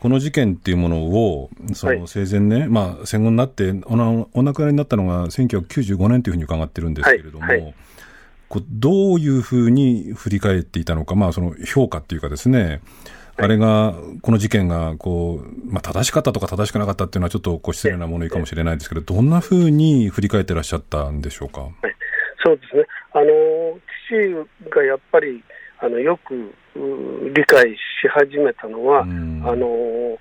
[0.05, 7.61] この事件っていうものを、その生前ね、はい、まあ、戦後になってお、お亡くなりになったのが1995年というふうに伺ってるんですけれども、はい。
[7.61, 7.75] はい、
[8.49, 12.81] こうどういうふうに振り返っていたのか、まあ、その評価っていうかですね、
[13.37, 21.69] あれが、この事件がこう、まあ、正しかったとか正しくなかったっていうのは、ちょっとこう失礼なものかもしれないですけど、どんなふうに振り返ってらっしゃったんでしょうか？
[22.45, 22.85] そうですね。
[23.13, 23.27] あの
[24.09, 25.43] 父がやっぱり
[25.81, 26.55] あのよく
[27.35, 30.19] 理解し始めたのは、あの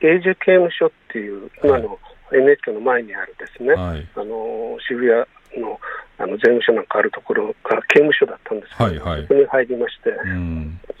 [0.00, 1.98] 永住刑務所っていう今の
[2.32, 5.80] NHK の前にあるですね、はい、あの渋谷の
[6.18, 10.10] あの税務署なんかあるところが刑務所だったんですけど、はいはい、そこに入りまして、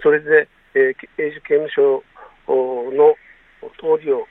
[0.02, 2.02] それで、えー、永住刑務所
[2.46, 3.14] の
[3.78, 4.26] 通りを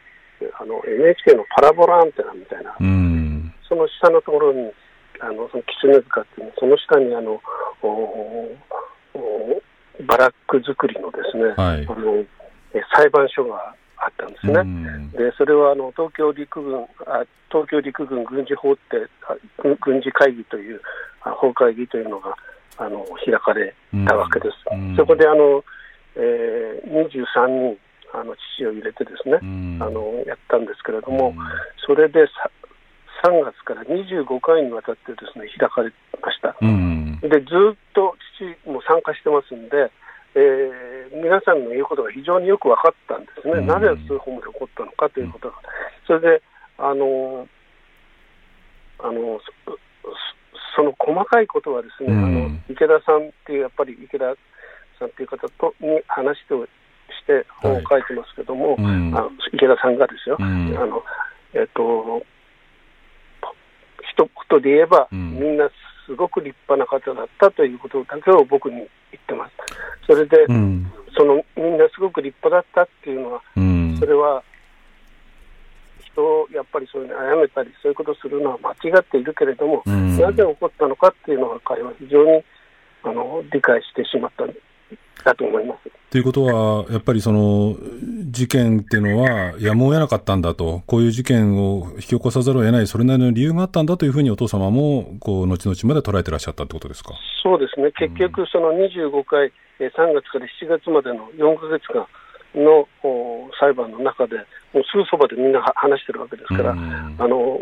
[0.60, 2.76] あの NHK のパラボラアンテナみたいな、
[3.68, 4.72] その下のところに
[5.20, 7.42] あのその狐塚っていうその下にあの
[10.08, 12.24] バラック作りのですね、はい、あの
[12.96, 14.64] 裁判所があったんですね、
[15.12, 19.10] でそれはあの東京陸軍あ東京陸軍軍事法って
[19.60, 20.80] 軍事会議という
[21.20, 22.34] 法会議というのが
[22.78, 23.76] あの開かれ
[24.08, 24.56] たわけです。
[24.96, 25.64] そこであの、
[26.20, 27.78] えー、23人
[28.14, 29.40] あの父を入れてですね、
[29.80, 31.34] あのやったんですけれども、
[31.86, 32.28] それで
[33.24, 36.56] 3月から25回にわたってですね開かれました。
[37.22, 38.16] でずっと
[38.66, 39.92] 父も参加してますんで、
[40.36, 45.56] えー、皆さんの言うことが非常によく分かったんですね、なぜ通報まで起こったのかということが、
[46.08, 46.42] それで、
[46.78, 47.48] あの
[49.00, 49.40] あの
[50.76, 54.36] その細かいことはですね、あの池田さんっていう、やっぱり池田
[55.00, 56.54] さんっていう方とに話して
[57.10, 58.84] して本を書いてますけども、はい。
[58.84, 61.04] うん、あの池田さんがですよ、うん、あの
[61.54, 62.22] えっ、と
[64.14, 65.70] 一言で言えば、うん、みんな
[66.06, 69.54] すごく立派な方だったということだけを僕に言ってます。
[70.08, 74.44] それで、うん、そのみんなすごく立派だったっていうのは、うん、それは
[76.12, 82.44] 人をやっぱりそういうに殺めたり、そういうことをするのは間違っているけれども、うん、なぜ起こったのかっていうのは、彼は非常に
[83.04, 84.46] あの理解してしまった
[85.24, 85.90] だと思います。
[86.12, 87.76] ということは、やっぱりその
[88.32, 97.14] 事件っていうのは、やむを得なかったんだと、こういう事件を引き起こさざるを得ない、それなりの理由があったんだというふうにお父様も、こう後々まで捉えてらっしゃったってことですか？
[97.44, 102.08] そうですね、結局、その25回、うん、3月から7月までの4か月間
[102.56, 102.88] の
[103.60, 104.38] 裁判の中で、
[104.74, 107.62] もうすぐそばでみんな話してるわけですから、うん、あの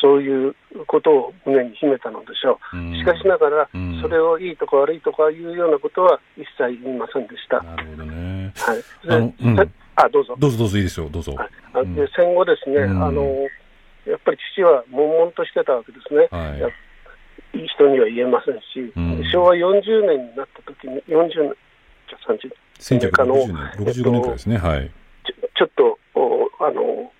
[0.00, 0.54] そういう
[0.86, 3.68] ことを胸に秘めたのでしょう、しかしながら、
[4.02, 7.60] それをいいとか悪いとかいうようなことは一切言いませんでした。
[7.62, 8.52] なるほどね。
[8.56, 9.72] はい。
[9.96, 10.36] あ、あどうぞ。
[10.38, 11.34] どうぞどうぞいいですよ、どうぞ。
[11.34, 13.22] はい、で戦後ですね、あの、
[14.06, 16.28] やっぱり父は悶々としてたわけですね。
[16.30, 16.70] は
[17.54, 18.92] い、いい人には言えませんし、
[19.32, 21.56] 昭和40年になった時に、40年、
[22.08, 22.52] じゃ30年。
[22.78, 24.90] 1960年、65年くらいですね、はい。
[25.26, 27.12] ちょちょっと、おあの、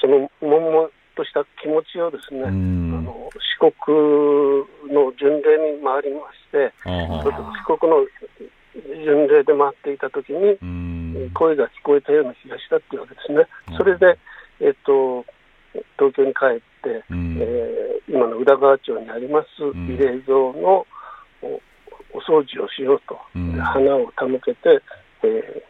[0.00, 7.24] その悶々とした気持ちをですね、あの四国の巡礼に回りまして、四
[7.64, 8.06] 国の
[8.76, 10.58] 巡礼で回っていたときに、
[11.32, 13.46] 声が聞こえたような気がしたっていうわけですね。
[13.76, 14.18] それで、
[14.60, 15.24] えっと、
[15.98, 20.86] 東京に帰って、うん、えー、今の宇田川町にあります慰霊像の
[21.42, 21.60] お
[22.12, 24.80] お掃除をしようと、うん、花を手向けて、
[25.22, 25.62] えー、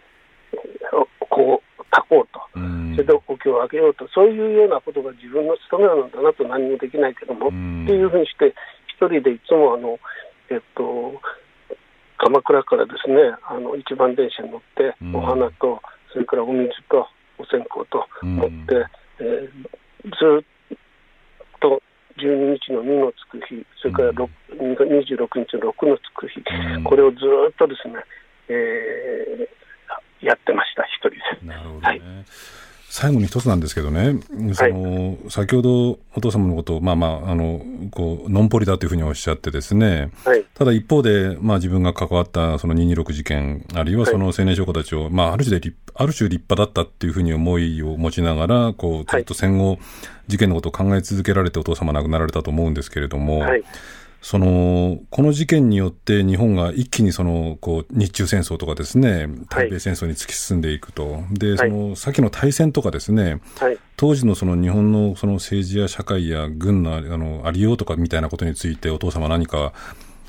[1.28, 6.44] こう、炊こうと、うん、それでお経をあげようと、そういうようなことが自分の務めなんだなと。
[6.46, 8.54] 何もできないけども、っていうふうにして、
[8.88, 9.98] 一人でいつもあの、
[10.50, 11.20] えっと、
[12.18, 15.80] 鎌倉からですね、あの一番電車に乗って、お花と、
[16.12, 17.06] それからお水と
[17.38, 18.86] お線香と持って、
[19.20, 20.78] えー、ずっ
[21.60, 21.82] と
[22.18, 26.40] 12日の2のつく日、それから26日の6のつく日、
[26.84, 27.18] これをず
[27.50, 27.94] っとですね、
[28.48, 29.48] えー、
[30.20, 31.46] やってました、一人で。
[31.46, 32.02] なるほどね、はい。
[32.88, 34.20] 最後に一つなんですけどね、
[34.54, 49.78] その、はい、先ほどお父様のことを、まあまあ、あの、こう、のんぽりだというふうにおっしゃってですね、はい、ただ一方で、まあ自分が関わったその226事件、あるいはその青年証拠たちを、まあある種である種立派だったっていうふうに思いを持ちながら、こう、ずっと戦後、
[50.28, 53.62] 事件のことを考え続けられてお父様亡くなられたと思うんですけれども、はい
[54.26, 61.12] その、この事件によって日本が一気にその、こう、日中戦争とかですね、太平戦争に突き進んでいくと。
[61.12, 69.72] はい、で、その、先の大戦とかですね、はい、当時のその日本のその政治や社会や軍のあのありようとかみたいなことについてお父様何か、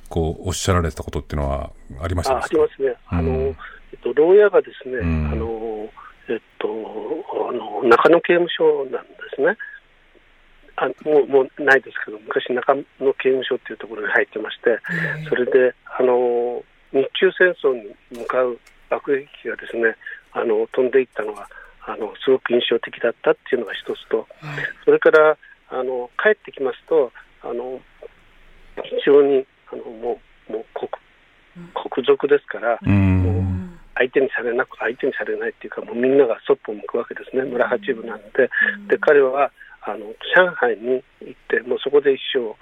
[0.10, 2.96] こう、おっしゃられたことっていうのはありましたあありますね。
[3.08, 3.56] あの、え
[3.96, 5.90] っと、牢屋がですね、うん、あの、
[6.30, 6.68] えっと、
[7.50, 9.58] あの、中野刑務所なんですね。
[10.78, 14.80] あもうもうないですけど、昔、中野刑務所っていうところに入ってまして、
[15.28, 16.64] それであの
[16.94, 18.60] 日中戦争に向かう
[18.90, 19.96] 爆撃機がですね
[20.34, 21.50] あの飛んでいったのが
[21.86, 24.28] あのすごく印象的だったっていうのが一つと、
[24.86, 25.38] それから
[25.70, 27.12] あの帰ってきますと、
[27.42, 27.82] あの
[28.84, 30.90] 非常にあのもうもう国
[31.74, 38.50] 国賊ですから、もう相手にされなく相手にされないっていうか、もうみんながそっぽ向くわけですね、村八部なんで、
[38.90, 39.52] で彼は
[39.88, 42.54] あの上海に行って、もうそこで一生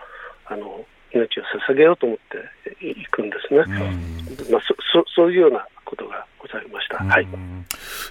[0.45, 3.63] あの命を捧げようと思っていくんですね、
[4.51, 7.27] まあ、そそそういうようなことがございました、はい、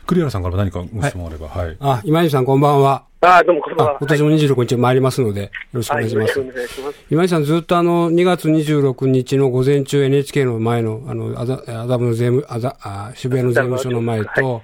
[0.06, 3.04] 栗原さんから何かご質問あれば、はい、はい、あ今井さん、こんばんは。
[3.20, 3.96] あどうもこんばんは。
[4.00, 6.38] 今年も26日参りますので、よろしくお願いします。
[6.40, 7.04] はい、ます。
[7.10, 14.62] 今井さん、ずっとあの、2月26日の午前中 NHK の前の、あの、麻布の税務、あざあ渋谷の税務署の前と、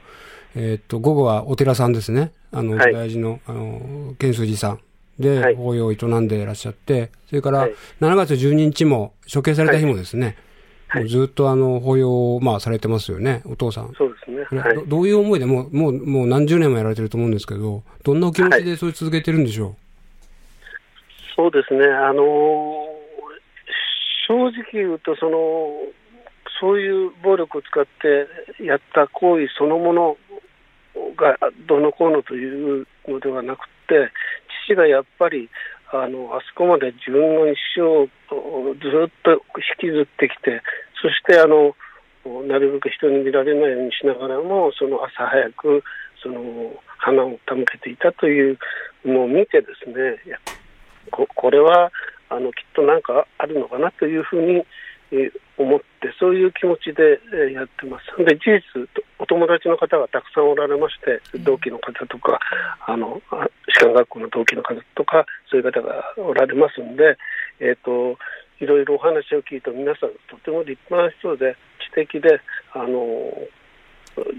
[0.54, 2.32] はいえっと、午後はお寺さんですね。
[2.52, 4.80] あの、大事の、あの、建水寺さん。
[5.20, 7.68] で、法要を営んでいらっしゃって、それから、
[8.00, 10.36] 7月12日も、処刑された日もですね、
[10.94, 13.92] もうずっとあの、法要を、まあ、されてますよね、お父さん。
[13.96, 14.74] そうですね。
[14.74, 19.74] どどういう思いでもう、もう、もう何十年もやられてると思うんですけど、どんなお気持ちでそれ続けてるんでしょう、
[21.36, 21.86] そうですね。
[21.86, 22.22] あの
[24.26, 25.38] 正直言うと、その、
[26.60, 30.16] そういう暴力を使ってやった行為そのもの
[31.16, 31.36] が
[31.68, 34.10] どうのこうのというのではなくて、
[34.66, 35.48] 父がやっぱり
[35.92, 38.06] あのあそこまで自分の一生を
[38.74, 39.42] ずっと
[39.82, 40.62] 引きずってきて、
[41.02, 41.74] そしてあの
[42.46, 45.82] なるべく人に見られないようにしながらも、その朝早く
[46.22, 48.58] その花を手向けていたという
[49.04, 50.20] のを見てですね、
[51.10, 51.90] ここれは
[52.28, 54.64] あのきっと何かあるのかなというふうに
[55.58, 57.20] 思って、そういう気持ちで
[57.52, 58.24] やってます。
[58.24, 62.40] で、事実、お友達の方がたくさんおられまして、同期の方とか、
[62.86, 63.20] あの、
[63.68, 67.18] 士官学校の同期の方とか、そういう方がおられますんで、
[67.60, 68.18] えっ、ー、と、
[68.60, 71.56] いろいろお話を聞いて皆さんとても立派な人で、
[71.92, 72.40] 知的で、
[72.72, 73.32] あの、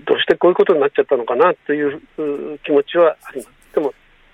[0.06, 2.02] どうしてこういうことになっちゃったのかなという
[2.64, 3.74] 気持ちはあります。
[3.74, 3.94] でも、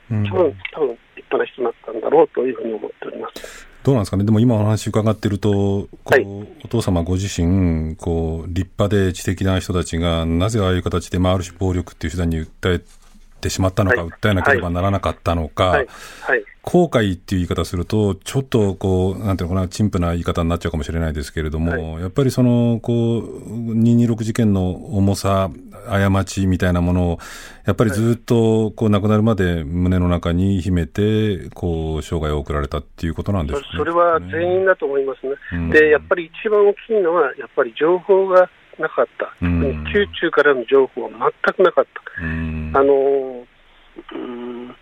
[0.10, 3.68] 多分、多分立派な人になったんだろうというふうに思っております。
[3.88, 6.26] どうなんですかね、でも今お話伺ってると、こう、はい、
[6.66, 12.82] お父様ご自身、こう、立派で知的な人たちが、なぜああいう形で、まあ、ある種暴力っていう手段に訴え
[13.48, 15.88] てしまったのか、はい、訴えなければならなかったのか、はい。
[16.22, 25.50] はい、後悔っていう言い方すると、ちょっとこう、なんていうのかな、陳腐な言い方になっちゃうかもしれないですけれども、はい、やっぱりその、こう、226事件の重さ、
[25.88, 27.20] 過ちみたいなものを、
[27.66, 35.34] やっぱりずっと、こう、亡くなるまで胸の中に秘めて、こう、生涯を送られたっていうことなんですか、ね、それは全員だと思いますね。
[35.54, 39.34] うん、で、やっぱり一番大きいのは、やっぱり情報がなかった。
[39.42, 41.10] うん、宮中からの情報は
[41.46, 42.24] 全くなかった。
[42.24, 43.46] うん、あの、
[44.14, 44.76] うん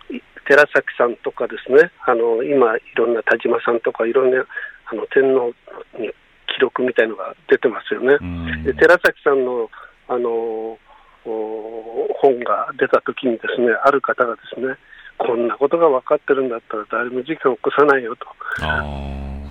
[0.46, 4.44] 寺崎さんとかですね、あの今、いろんな田島さんとか、いろんな
[4.86, 5.52] あの天皇
[5.98, 6.08] に
[6.46, 8.16] 記録みたいのが出てますよね。
[8.64, 9.68] で寺崎さんの
[10.08, 10.78] あの
[11.24, 14.76] 本が出たときにですね、ある方がですね、
[15.18, 18.26] こんなことが分かってるんだったら誰も事件を起こさないよと。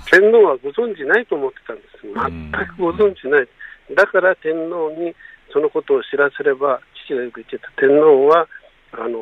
[0.10, 2.08] 天皇はご存じないと思ってたんです。
[2.08, 3.48] 全くご存じない。
[3.94, 5.14] だから天皇に
[5.54, 8.48] そのことを知らせれば、父がよく言ってた天皇は、
[8.94, 9.20] あの、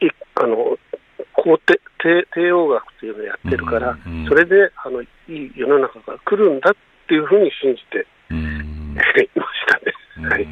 [0.00, 0.78] いあの
[1.32, 6.74] 皇帝帝帝王学というのをやってるから、うんうん、それであのいい世の中が来るんだっ
[7.08, 8.38] ていうふうに信じて、うん、
[8.96, 9.94] いましたね。
[10.28, 10.46] はい、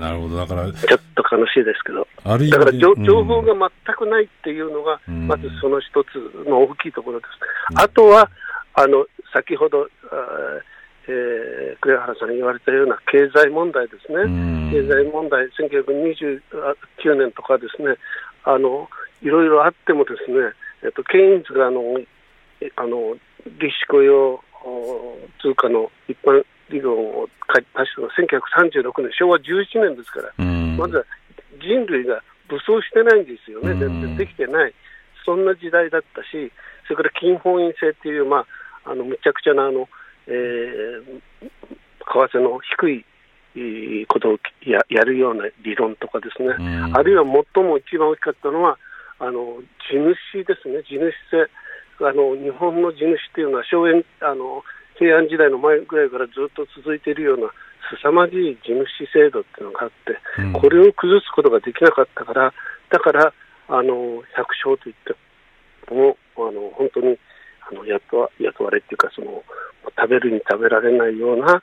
[0.00, 0.72] なるほど、だから。
[0.72, 2.06] ちょっと悲しいですけど。
[2.24, 2.94] だから情
[3.24, 7.82] 報が全くないっていうのが、まずその一つの大きいところです。
[7.82, 8.30] あとは、
[8.74, 9.88] あの、先ほど、
[11.10, 14.22] えー、栗原さん言われたような経済問題ですね、
[14.70, 17.96] 経済問題、1929年とかですね、
[18.44, 18.88] あの
[19.22, 20.54] いろいろあってもですね、
[20.84, 21.82] えっと、ケインズがあの
[22.76, 23.16] あの
[23.58, 24.40] 利子雇用
[25.42, 29.42] 通貨の一般理論を出したのは1936年、昭和11
[29.82, 30.44] 年ですから、
[30.78, 31.04] まずは
[31.60, 34.74] 人類が武装してないんですよね、全然できてない、
[35.24, 36.52] そんな時代だったし、
[36.86, 38.46] それから金本位制っていう、ま
[38.84, 39.88] あ、あのむちゃくちゃなあの、
[40.30, 41.20] えー、
[42.06, 43.04] 為替の低い
[44.06, 46.54] ことをややるような理論とかですね、
[46.94, 48.78] あるいは最も一番大きかったのは、
[49.18, 49.58] あの
[49.90, 51.50] 地主ですね、地主制、
[52.06, 54.62] あの日本の地主っていうのは荘園あの
[54.96, 57.50] 平安時代の前ぐらいからずっと続いているような
[57.98, 62.54] 凄まじい地主制度っていうのがあって、うん、これを崩すことができなかったから、
[62.90, 63.32] だから
[63.68, 65.14] あの百姓といって
[65.92, 67.18] もあの本当に
[67.70, 69.42] あの雇わ雇われっていうかその
[69.96, 71.62] 食べるに食べられないような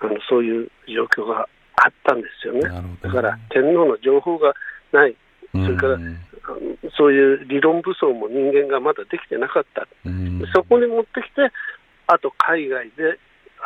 [0.00, 2.62] あのそういう状況があったんですよね。
[3.02, 4.54] だから天皇の情報が
[4.92, 5.14] ない、
[5.52, 6.18] それから、うん
[6.96, 9.86] そういう理論武装も人間がまだできてなかった、
[10.54, 11.52] そこに持ってきて、
[12.06, 13.18] あと海外で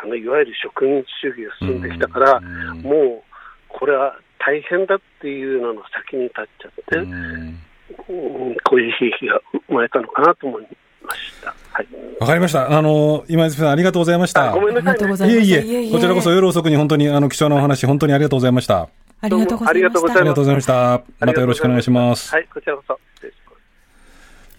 [0.03, 3.23] あのいわゆる植民地主義が進んできたから、もう
[3.69, 10.67] これは大変だっていうのの先に立っちゃって、うん、こういう悲劇が生まれたのかなと思いま
[11.11, 11.55] した。
[11.71, 11.87] はい。
[12.19, 12.77] わかりました。
[12.77, 14.51] あの、今泉さんありがとうございました。
[14.51, 14.81] ごめんな
[15.17, 15.39] さい、ね。
[15.39, 18.89] いえいえ、こちらこそ夜遅くに本当にあの貴重なお話、本当にありがとうございました。
[19.21, 20.19] ありがとうございました。
[20.19, 21.03] ありがとうございました。
[21.19, 22.31] またよろしくお願いします。
[22.31, 22.99] はい、こちらこそ。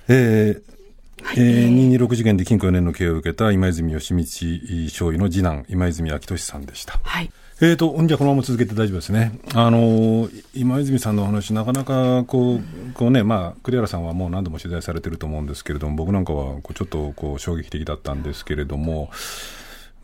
[0.08, 0.62] えー、
[1.36, 7.00] えー、226事件で禁錮4年の刑を受けた今泉義道少尉の次男、今泉明俊さんでした。
[7.02, 7.30] はい。
[7.60, 9.38] えーと、じゃあこのまま続けて大丈夫ですね。
[9.54, 19.08] あの今泉さんのお話、なかなかこう、こうね、まあ、栗原さんはもう何度も取材されてると思うんですけれども、僕なんかはこうちょっとこう衝撃的だったんですけれども、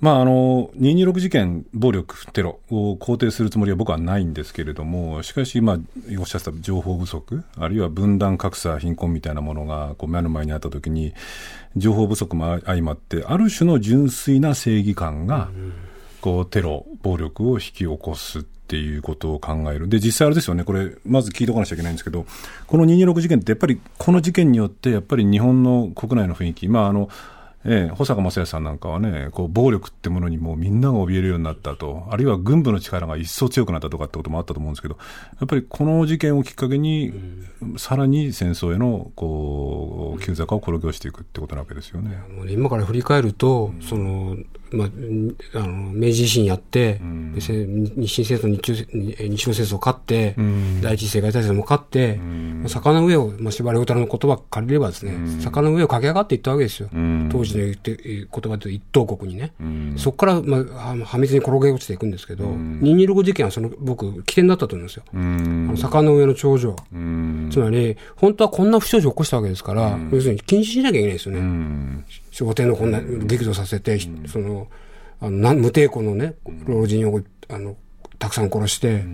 [0.01, 5.78] まあ、あの、226事件、暴力、テロを肯定するつもりは僕はないんですけれども、しかし、まあ、
[6.18, 11.12] おっしゃった情報不足、あるいは分断、格差、貧困みたいなものが、こう、目の前にあったときに、
[11.76, 15.51] 情報不足も相まって、ある種の純粋な正義感が、
[16.20, 19.88] こう、テロ、暴力を引き起こすっていうことを考える。
[19.88, 22.26] で、実際あれですよね、これ、まず聞いておかなきゃいけないんですけど、
[22.66, 27.08] この226事件って、やっぱり、この事件によって、やっぱり日本の国内の雰囲気、まあ、あの、
[27.64, 34.96] ええ、保坂正也さんなんかはね、こう暴力ってものにもうみんなが怯えるようになったと、あるいは軍部の力が一層強くなったとかってこともあったと思うんですけど、
[35.40, 37.12] やっぱりこの事件をきっかけに、
[37.76, 42.18] さらに戦争へのこう急坂を転げ落ちていくってことなわけですよね。
[42.48, 44.38] 今から振り返ると、その
[44.72, 44.88] まあ、
[45.54, 56.88] あの明治維新やって、うん、日清戦争日中、日露戦争勝って、うん、第一次世界大戦も勝って、うん、坂の上を、まあ、司馬遼太郎の言葉借りればですね、うん、坂の上を駆け上がっていったわけですよ。
[57.30, 59.52] 当時の言って言葉で一等国にね。
[59.96, 60.64] そこから、まあ、
[61.04, 65.04] 破滅に転げ落ちていくんですけど、うん、226事件はその僕、起点だったと思うんですよ。
[65.12, 66.76] あの坂の上の頂上。
[67.50, 72.04] つまり、本当はこんな不祥事を起こしたわけですから、要するに禁止しなきゃいけないですよね。
[72.30, 74.68] 商店のこんな激怒させて、うん、その、
[75.20, 76.34] あの無抵抗のね、
[76.66, 77.76] 老人をあの
[78.18, 79.04] たくさん殺して、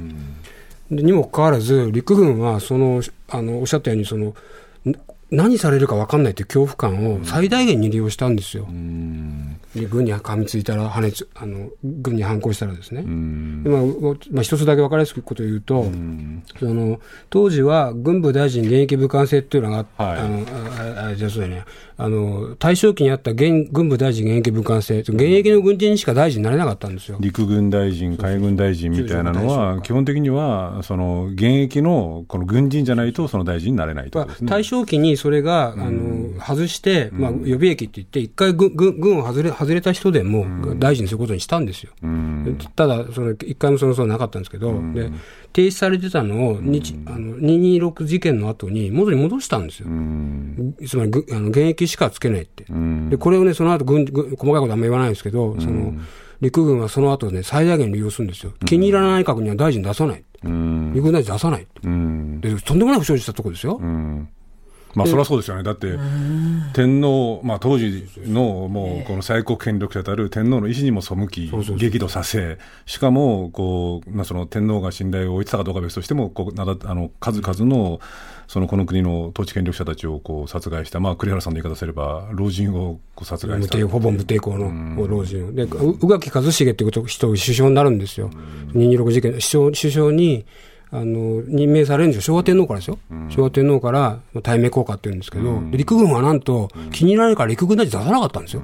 [0.90, 4.34] にもかかわらず、陸軍はそのあのおっしゃったようにその、
[5.30, 8.66] 何されるか分かんないという恐怖感を最大限に利用したんですよ。
[9.74, 13.02] で軍に噛みついたら、跳ねつあの軍に反抗したらですね。
[13.02, 13.82] まあ、
[14.30, 15.86] まあ、一つだけ分かりやすくことを言うと、
[16.60, 20.46] その当時は軍部大臣現役武官制っていうのがあ,、はい、あの
[21.02, 21.64] ああじゃそうだね、
[21.98, 27.16] あの大正期にあった現軍部大臣現役武官制、現役の軍人しか大臣になれなかったんですよ。
[27.20, 41.92] 陸軍大臣、海軍大臣みたいなのは、基本的にはその現役のこの軍人じゃないと、その大臣になれないと、ね、大正期にそれが、あの外して、まあ、予備役って言って、一回軍軍を外れ外れた人でも大臣にすることにしたんですよ。
[42.74, 45.10] ただ、その一回もそのそうなかったんですけど、で
[45.54, 49.88] 停止されてたのを日、あの226事件の後に元に戻したんですよ。
[50.86, 52.64] つまりあの現役しかつけないって。
[53.10, 55.94] で、これをね、その後軍、細かいことあんま言わないんですけど、その、
[56.40, 58.52] 陸軍はその後ね、最大限利用するんですよ。
[58.64, 60.24] 気に入らない内閣には大臣出さない。
[60.42, 61.66] 陸軍大臣出さない。
[62.40, 63.80] で、とんでもない不祥事したところですよ。
[64.96, 65.62] まあ、そりゃそうですよね。
[65.62, 65.98] だって、
[66.72, 72.56] 天皇、まあ、当時の、もう、この最高権力者たる天皇の意思にも背き、激怒させ、
[72.86, 78.00] しかも、こう、まあ、その天皇が信頼を置いてたかどうか別としても、こう、なだ、あの、数々の、
[78.48, 83.88] そのこの国の統治権力者たちをこう殺害した、まあ、栗原さんの言い方すれば、老人をこう殺害した。
[83.88, 85.48] ほぼ無抵抗の老人。
[85.48, 88.30] を、で宇垣一茂っていう人、首相になるんですよ、
[88.74, 90.44] 226事件、首相首相に
[90.90, 98.62] あの任命されるんですよ、昭和天皇からですよ、うん、昭和天皇から対名効果って言うんですけど、うん、陸軍はなんと、気に入られるから陸軍大臣出さなかったんですよ。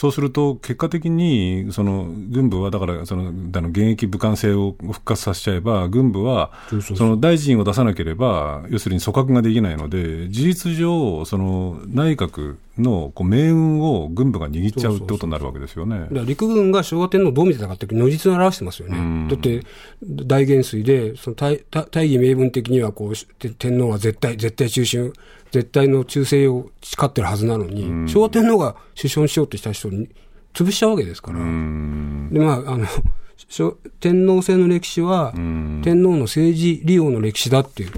[0.00, 6.52] そうすると、結果的に、その、軍部は、だから、その、あの、現役武官制を復活させちゃえば、軍部は、
[6.96, 16.08] その、大臣を出さなければ、要するに組閣ができないので、事実上、その、内閣のこう命運を軍部が握っちゃうってことになるわけですよね。
[16.24, 19.28] 陸軍が昭和天皇をどう見てたかって如実に表してますよね。
[19.28, 19.62] だって、
[20.02, 25.12] 大元帥で、その大大義名分的にはこう、天皇は絶対、絶対中心、
[25.50, 30.08] 絶対の忠誠を誓ってるはずなのに、昭和天皇が首相にしようとした人に
[30.54, 31.38] 潰しちゃうわけですから。
[31.38, 32.86] で、まあ、あの、
[34.00, 37.90] 天皇制の歴史は、天皇の政治利用の歴史だっていう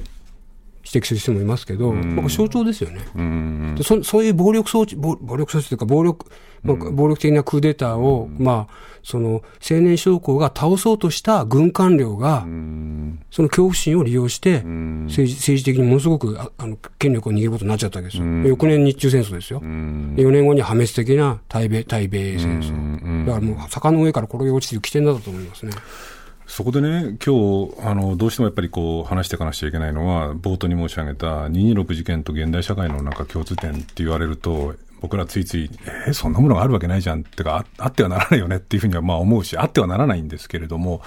[0.85, 3.75] 指摘する人もいますけど、僕象徴ですよね。
[3.77, 6.27] でそそういう暴力装置、暴力装置というか暴力、
[6.63, 12.43] まあ、暴力的なクーデターを、まあ、その青年将校が倒そうとした軍官僚が、
[13.31, 18.25] その恐怖心を利用して、政治政治的にものすごくあの権力を握ることになっちゃったわけですよ。
[18.49, 19.61] 翌年日中戦争ですよ。
[19.61, 23.27] 4年後に破滅的な対米、対米戦争。
[23.27, 25.73] だからもう坂の上から転げ落ちている起点だったと思いますね。
[26.47, 35.71] そこでね、今日あのどうしてもやっぱりこう話していかなくちゃいけないのは、冒頭に申し上げた226事件と現代社会のなんか共通点って言われると、僕らついつい、
[36.07, 37.21] えー、そんなものがあるわけないじゃん。
[37.21, 41.03] ってかあ、あってはならないよねっていうふうにはまあ思うし、あってはならないんですけれども、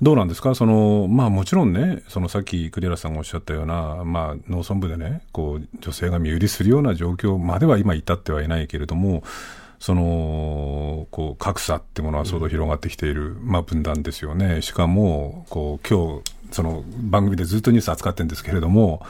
[0.00, 0.54] どうなんですか？
[0.54, 9.22] その、まあもちろんね、そのさっき栗原さんがおっしゃったような、まあ農村部でね、こう女性が身売りするような状況までは今至ってはいないけれども、
[9.80, 19.04] そのこう格差ってものは相当広がってきている、まあ、分断ですよね、しかもこう今日その番組でずっとニュース扱ってるんですけれども、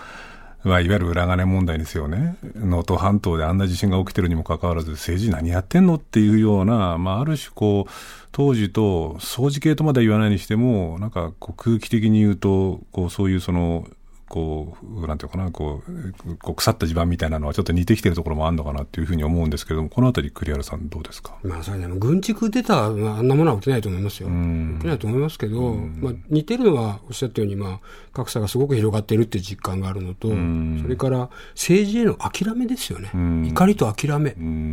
[0.65, 7.91] まあ、いわゆる裏金問題ですよね、能登半島であんな地震が起きてるにもかかわらず、政治何やってんのっていうような、まあ、ある種こう、
[8.33, 13.87] 当時と、掃除系とまでは言わないにしても、なんかこう空気的に言うと、こうそういうその
[14.29, 21.37] こう、なんていうかな、こう、こう腐った地盤みたいなのはちょっと似てきてるところもあるのかなっていうふうに思うんですけれども、このあたり、栗原さん、どうですか？
[21.43, 24.29] まあ、それね、軍畜出た、まあ、あんなものは起きないと思いますよ。
[24.29, 24.35] 起
[24.83, 27.81] きないと思いますけど、まあ、似てるのは、おっしゃったように、まあ、
[28.13, 33.11] 格差がすごく広がっているっていう実感があるのと、それから政治への諦めですよね。
[33.49, 34.31] 怒りと諦め。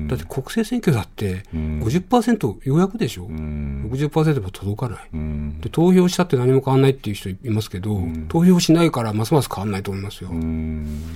[0.07, 3.27] だって国政選挙だって50%ようやくでしょ。
[3.27, 5.61] 60%も届かない。
[5.61, 10.29] で、投票したって何も変わらないっていう人いますけど、投票しないからますます変わらないと思いますよ。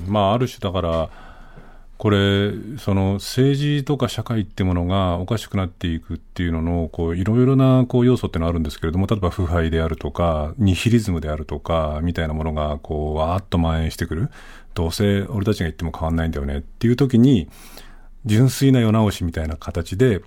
[0.07, 1.09] まあ、ある種だから、
[1.99, 14.29] これ、その政治とか社会ってものがおかしくなっていくっていうのの、こう、いろいろなこう要素ってのはあるんですけれども、例えば腐敗であるとか、ニヒリズムであるとか、みたいなものが、こう、わーっと蔓延してくる。
[14.75, 17.49] どうせ俺たちが言っても変わんないんだよねっていう時に、
[18.25, 20.21] 純粋な世直しみたいな形で、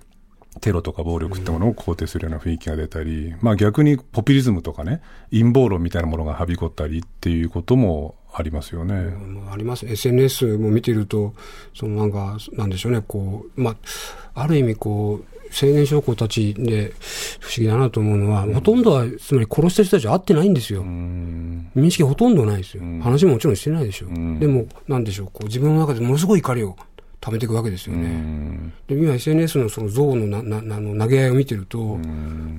[0.61, 5.01] テロとか暴力ってものを肯定するような雰囲気が出たり、まあ逆にポピュリズムとかね、
[5.31, 8.95] 陰謀論みたいなものがはびこったりっていうこともありますよね。
[8.95, 9.85] うん、あります。
[9.85, 11.33] SNS も見てると、
[11.73, 16.93] そのなんか、なんでしょうね、こう、まあ、ある意味こう、青年将校たちで
[17.39, 20.81] 不思議だなと思うのは、うん、ほとんどは、つまり殺した人たちは会ってないんですよ。
[20.81, 22.83] うん、認識ほとんどないですよ。
[23.01, 24.07] 話ももちろんしてないでしょ。
[24.39, 26.75] でも、なんでしょう、こう自分の中でものすごい怒りを
[27.23, 28.73] 貯めていくわけですよね。
[28.85, 31.97] で今 SNS のその像のななの投げ合いを見てると、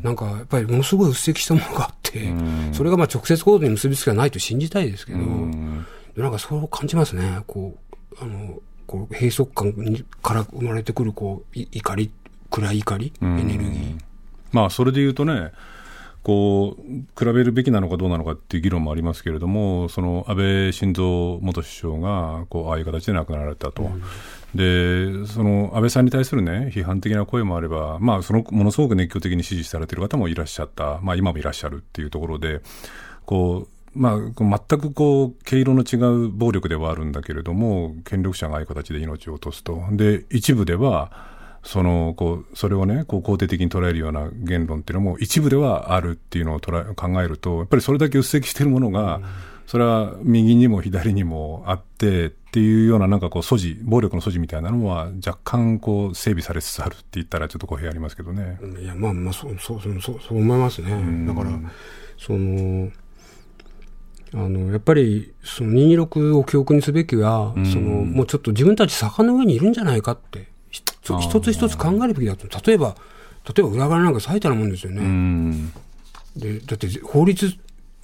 [0.03, 2.33] なんかやっぱりものすごい鬱積したものがあって、
[2.73, 7.43] それがまあ直接行動に結びつきはないと信じたいですけど、なんかそう感じますね。
[7.47, 7.77] こ
[8.13, 9.75] う、あの、こう閉塞感
[10.23, 12.11] から生まれてくるこう怒り、
[12.51, 14.01] 暗い怒り、エネルギー。
[14.53, 15.53] まあそれで言うとね、
[16.23, 16.83] こう
[17.19, 24.03] 比べるべきなのかどうなのかっていう議論もありますけれども、その安倍晋三元首相がこうああいう形で亡くなられたと、うん、
[24.55, 32.61] でその安倍さんに対する、ね、批判的な声もあれば、まあ、そのものすごく熱狂的に支持されている方もいらっしゃった、まあ、今もいらっしゃるっていうところで、
[33.27, 34.19] こうまあ、
[34.69, 35.97] 全くこう毛色の違
[36.27, 39.85] う暴力ではあるんだけれども、権力者がああいう形で命を落とすと。
[39.93, 41.13] で一部では
[41.63, 49.21] そのこうそれをねこう肯定的に捉えるような言論っていうのも一部ではあるっていうのを捉え考えるとやっぱりそれだけ鬱積しているものが、
[49.67, 58.59] それは右にも左にもあってっていうようななんかこう素地暴力の素地みたいなのは若干こう整備されつつあるって言ったらちょっと語弊ありますけどね。
[58.81, 60.91] いやまあまあそうそうそうそう思いますね。
[61.27, 61.51] だから
[62.19, 62.91] その
[64.35, 72.49] あの、やっぱり、その226を記憶にすべきは、うん、その、もうちょっと自分たち坂の上にいるんじゃないかって、一つ一つ考えるべきだと。
[72.67, 72.97] 例えば、
[73.47, 75.03] 例えば裏側なんか最たるもんですよね。
[75.03, 75.73] うん、
[76.37, 77.53] で、だって法律、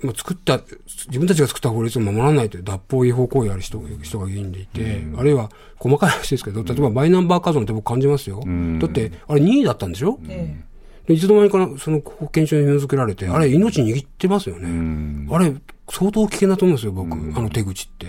[0.02, 0.60] まあ、作った、
[1.08, 8.42] 自分たちが作った法律を守らないという脱法違法行為ある人人が議員でいて、うん、あるいは細かい話ですけど、例えばマイナンバーカードって僕感じますよ。
[8.80, 11.14] だって、あれ任意だったんでしょ、うん。
[11.14, 15.26] いつの間にかその保険証に紐付けられて、あれ命握ってますよね。
[15.30, 15.54] あれ、
[15.90, 18.06] 相当危険だと思うんですよ、僕、あの手口って。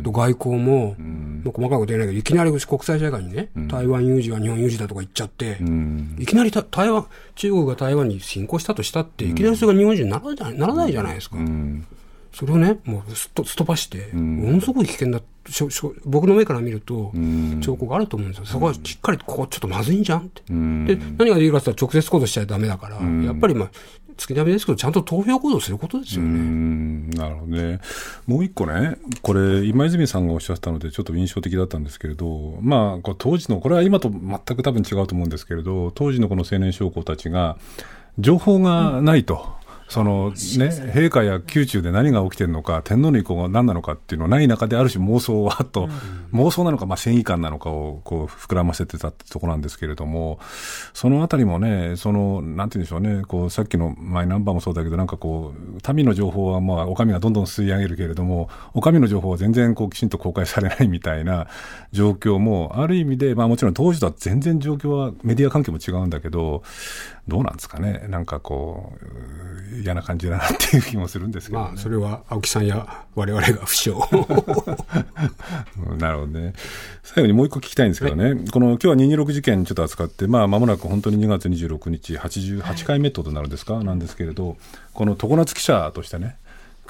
[0.00, 5.58] あと外交も、もう細かいこと言えないけど、いきなり国際社会にね、台湾有事は日本有事だとか言っちゃって、
[6.18, 7.06] いきなり台湾、
[7.36, 11.36] 中国が台湾に侵攻したとしたって、いきなりそれが日本人にならないならないじゃないですか。
[12.32, 17.12] それをね、もうすっとすっ飛ばして、ものすごい危険だしょしょ僕の目から見ると、
[17.60, 18.46] 兆候があると思うんですよ。
[18.46, 20.42] そこはしっかりと、ここちょっとまずいんじゃんって。
[20.46, 20.54] で、
[21.18, 23.70] 何ができるかって言ったら直接行動しちゃダメだから、やっぱりまあ、
[24.20, 27.10] 月並みですけど、ちゃんと投票行動することですよね。
[27.16, 27.80] なるほどね。
[28.26, 37.56] もう一個ね、これ、今泉さんがおっしゃったので、ちょっと印象的だったんですけれど、まあ、当時の、これは今と全く多分違うと思うんですけれど、当時のこの青年将校たちが、
[38.18, 39.59] 情報がないと。
[39.90, 45.88] そのね、陛下や宮中で何が起きてるのか、天皇の意向が何なのかっていうのはない中で、ある種妄想はと、
[46.32, 50.38] うん、妄想なのか、まあ、正義感なのかをこう膨らませてたってところなんですけれども、
[50.94, 61.48] そのあたりもね、その、なんて言うんでしょうね、こう、さっきのマイナンバーもそうだけど、なんかこう、民の情報はまあ、お上がどんどん吸い上げるけれども、お上の情報は全然こう、きちんと公開されないみたいな
[61.90, 66.62] 状況も、ある意味で、まあもちろん当時とは全然状況は、メディア関係も違うんだけど、
[67.30, 68.92] どうなんですかね、なんかこ
[69.72, 73.96] う、嫌な感じだなっていう気もするんですけど、ね、まあ、それは青木さんやわれが不詳。
[75.96, 76.52] なるほどね。
[77.02, 84.56] 最後にもう一個聞きたいんですけどね、はい、この今日は226事件ちょっと扱って、まあ、間もなく本当に2月26日、88回目となるんですか、はい、なんですけれど、
[84.92, 86.36] この常夏記者としてね、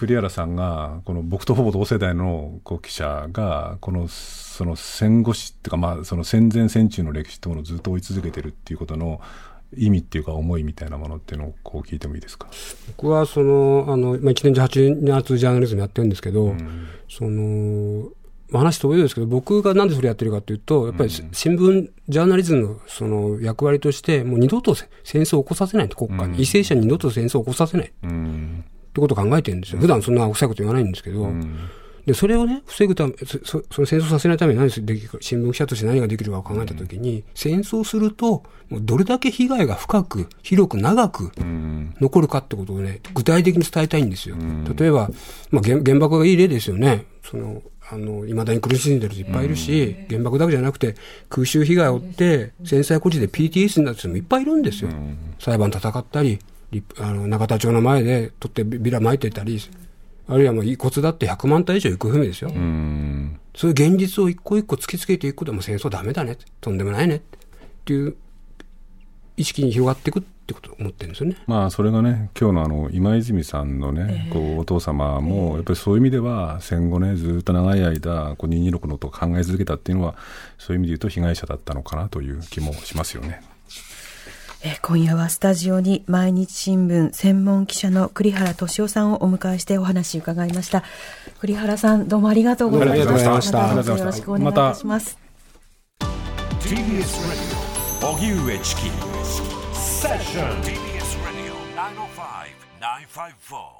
[0.00, 9.20] 栗原さんが、この僕とほぼ同世代のこう記者が、このその戦後史っていうか、まあ、その戦前戦中の歴史というものをずっと追い続けてるっていうことの
[9.76, 12.48] 意味っていうか思いみたいなものっていうのをこう聞いてもいいですか？
[12.96, 18.10] 僕はそのあの、まあ、1年中8月ジャーナリズムやってるんですけど、うん、その
[18.52, 24.88] 話遠いですけど、僕がなんでそれやってるかというと、やっぱり新聞、ジャーナリズムのその役割として、もう二度と戦
[25.22, 26.34] 争を起こさせないと、国家に。
[26.38, 27.86] 為政者に二度と戦争を起こさせない。
[27.86, 27.90] っ
[28.92, 29.80] てことを考えてるんですよ。
[29.80, 31.32] 普段そんな臭いこと言わないんですけど、
[32.06, 41.32] で、それをね、防ぐため、そその戦争させないために何できるか、新聞記者として何ができるかを考えたときに、うん、戦争すると、もうどれだけ被害が深く、広く、長く
[42.00, 44.36] 残るかってことをね、具体的に伝えたいんですよ。
[44.36, 45.10] うん、例えば、
[45.50, 47.06] まあ原、原爆がいい例ですよね。
[47.22, 50.94] その、あの、未だに苦しんでる人いっぱいいるし、うん、原爆だけじゃなくて、
[51.28, 54.90] 空襲被害を負って、戦災孤児で PTS になってる人もいっぱいいるんですよ。
[55.38, 56.38] 裁判戦ったり、
[56.98, 59.60] あの、中田町の前で取ってビラ巻いてたり、
[60.30, 62.50] あるいはもう遺骨だって100万体以上行く不明ですよ。
[63.54, 66.38] そういう現実を一個一個突きつけていくことも戦争ダメだね。
[66.60, 67.16] とんでもないね。
[67.16, 67.20] っ
[67.84, 68.16] ていう
[69.36, 71.36] 意識に広がっていくってことを思ってるんですよね。
[71.46, 80.14] まあそれがね、今日のあの今泉さんのね、えー、こうお父様も、やっぱりそういう意味では、戦後ね、ずっと長い間、こう226のことを考え続けたっていうのは、
[80.58, 83.42] そういう意味で言うと被害者だったのかなという気もしますよね。
[84.62, 90.84] え今夜はスタジオに毎日新聞専門記者の栗原敏夫さんをお迎えしてお話伺いました。
[91.40, 93.04] 栗原さんどうもありがとうございました。
[93.04, 93.98] ありがとうございました。
[93.98, 95.18] よろしくお願いいたします、
[98.02, 98.82] ま、荻上チキ。
[99.72, 101.54] セッション TBS ラジオ
[103.48, 103.79] 905-954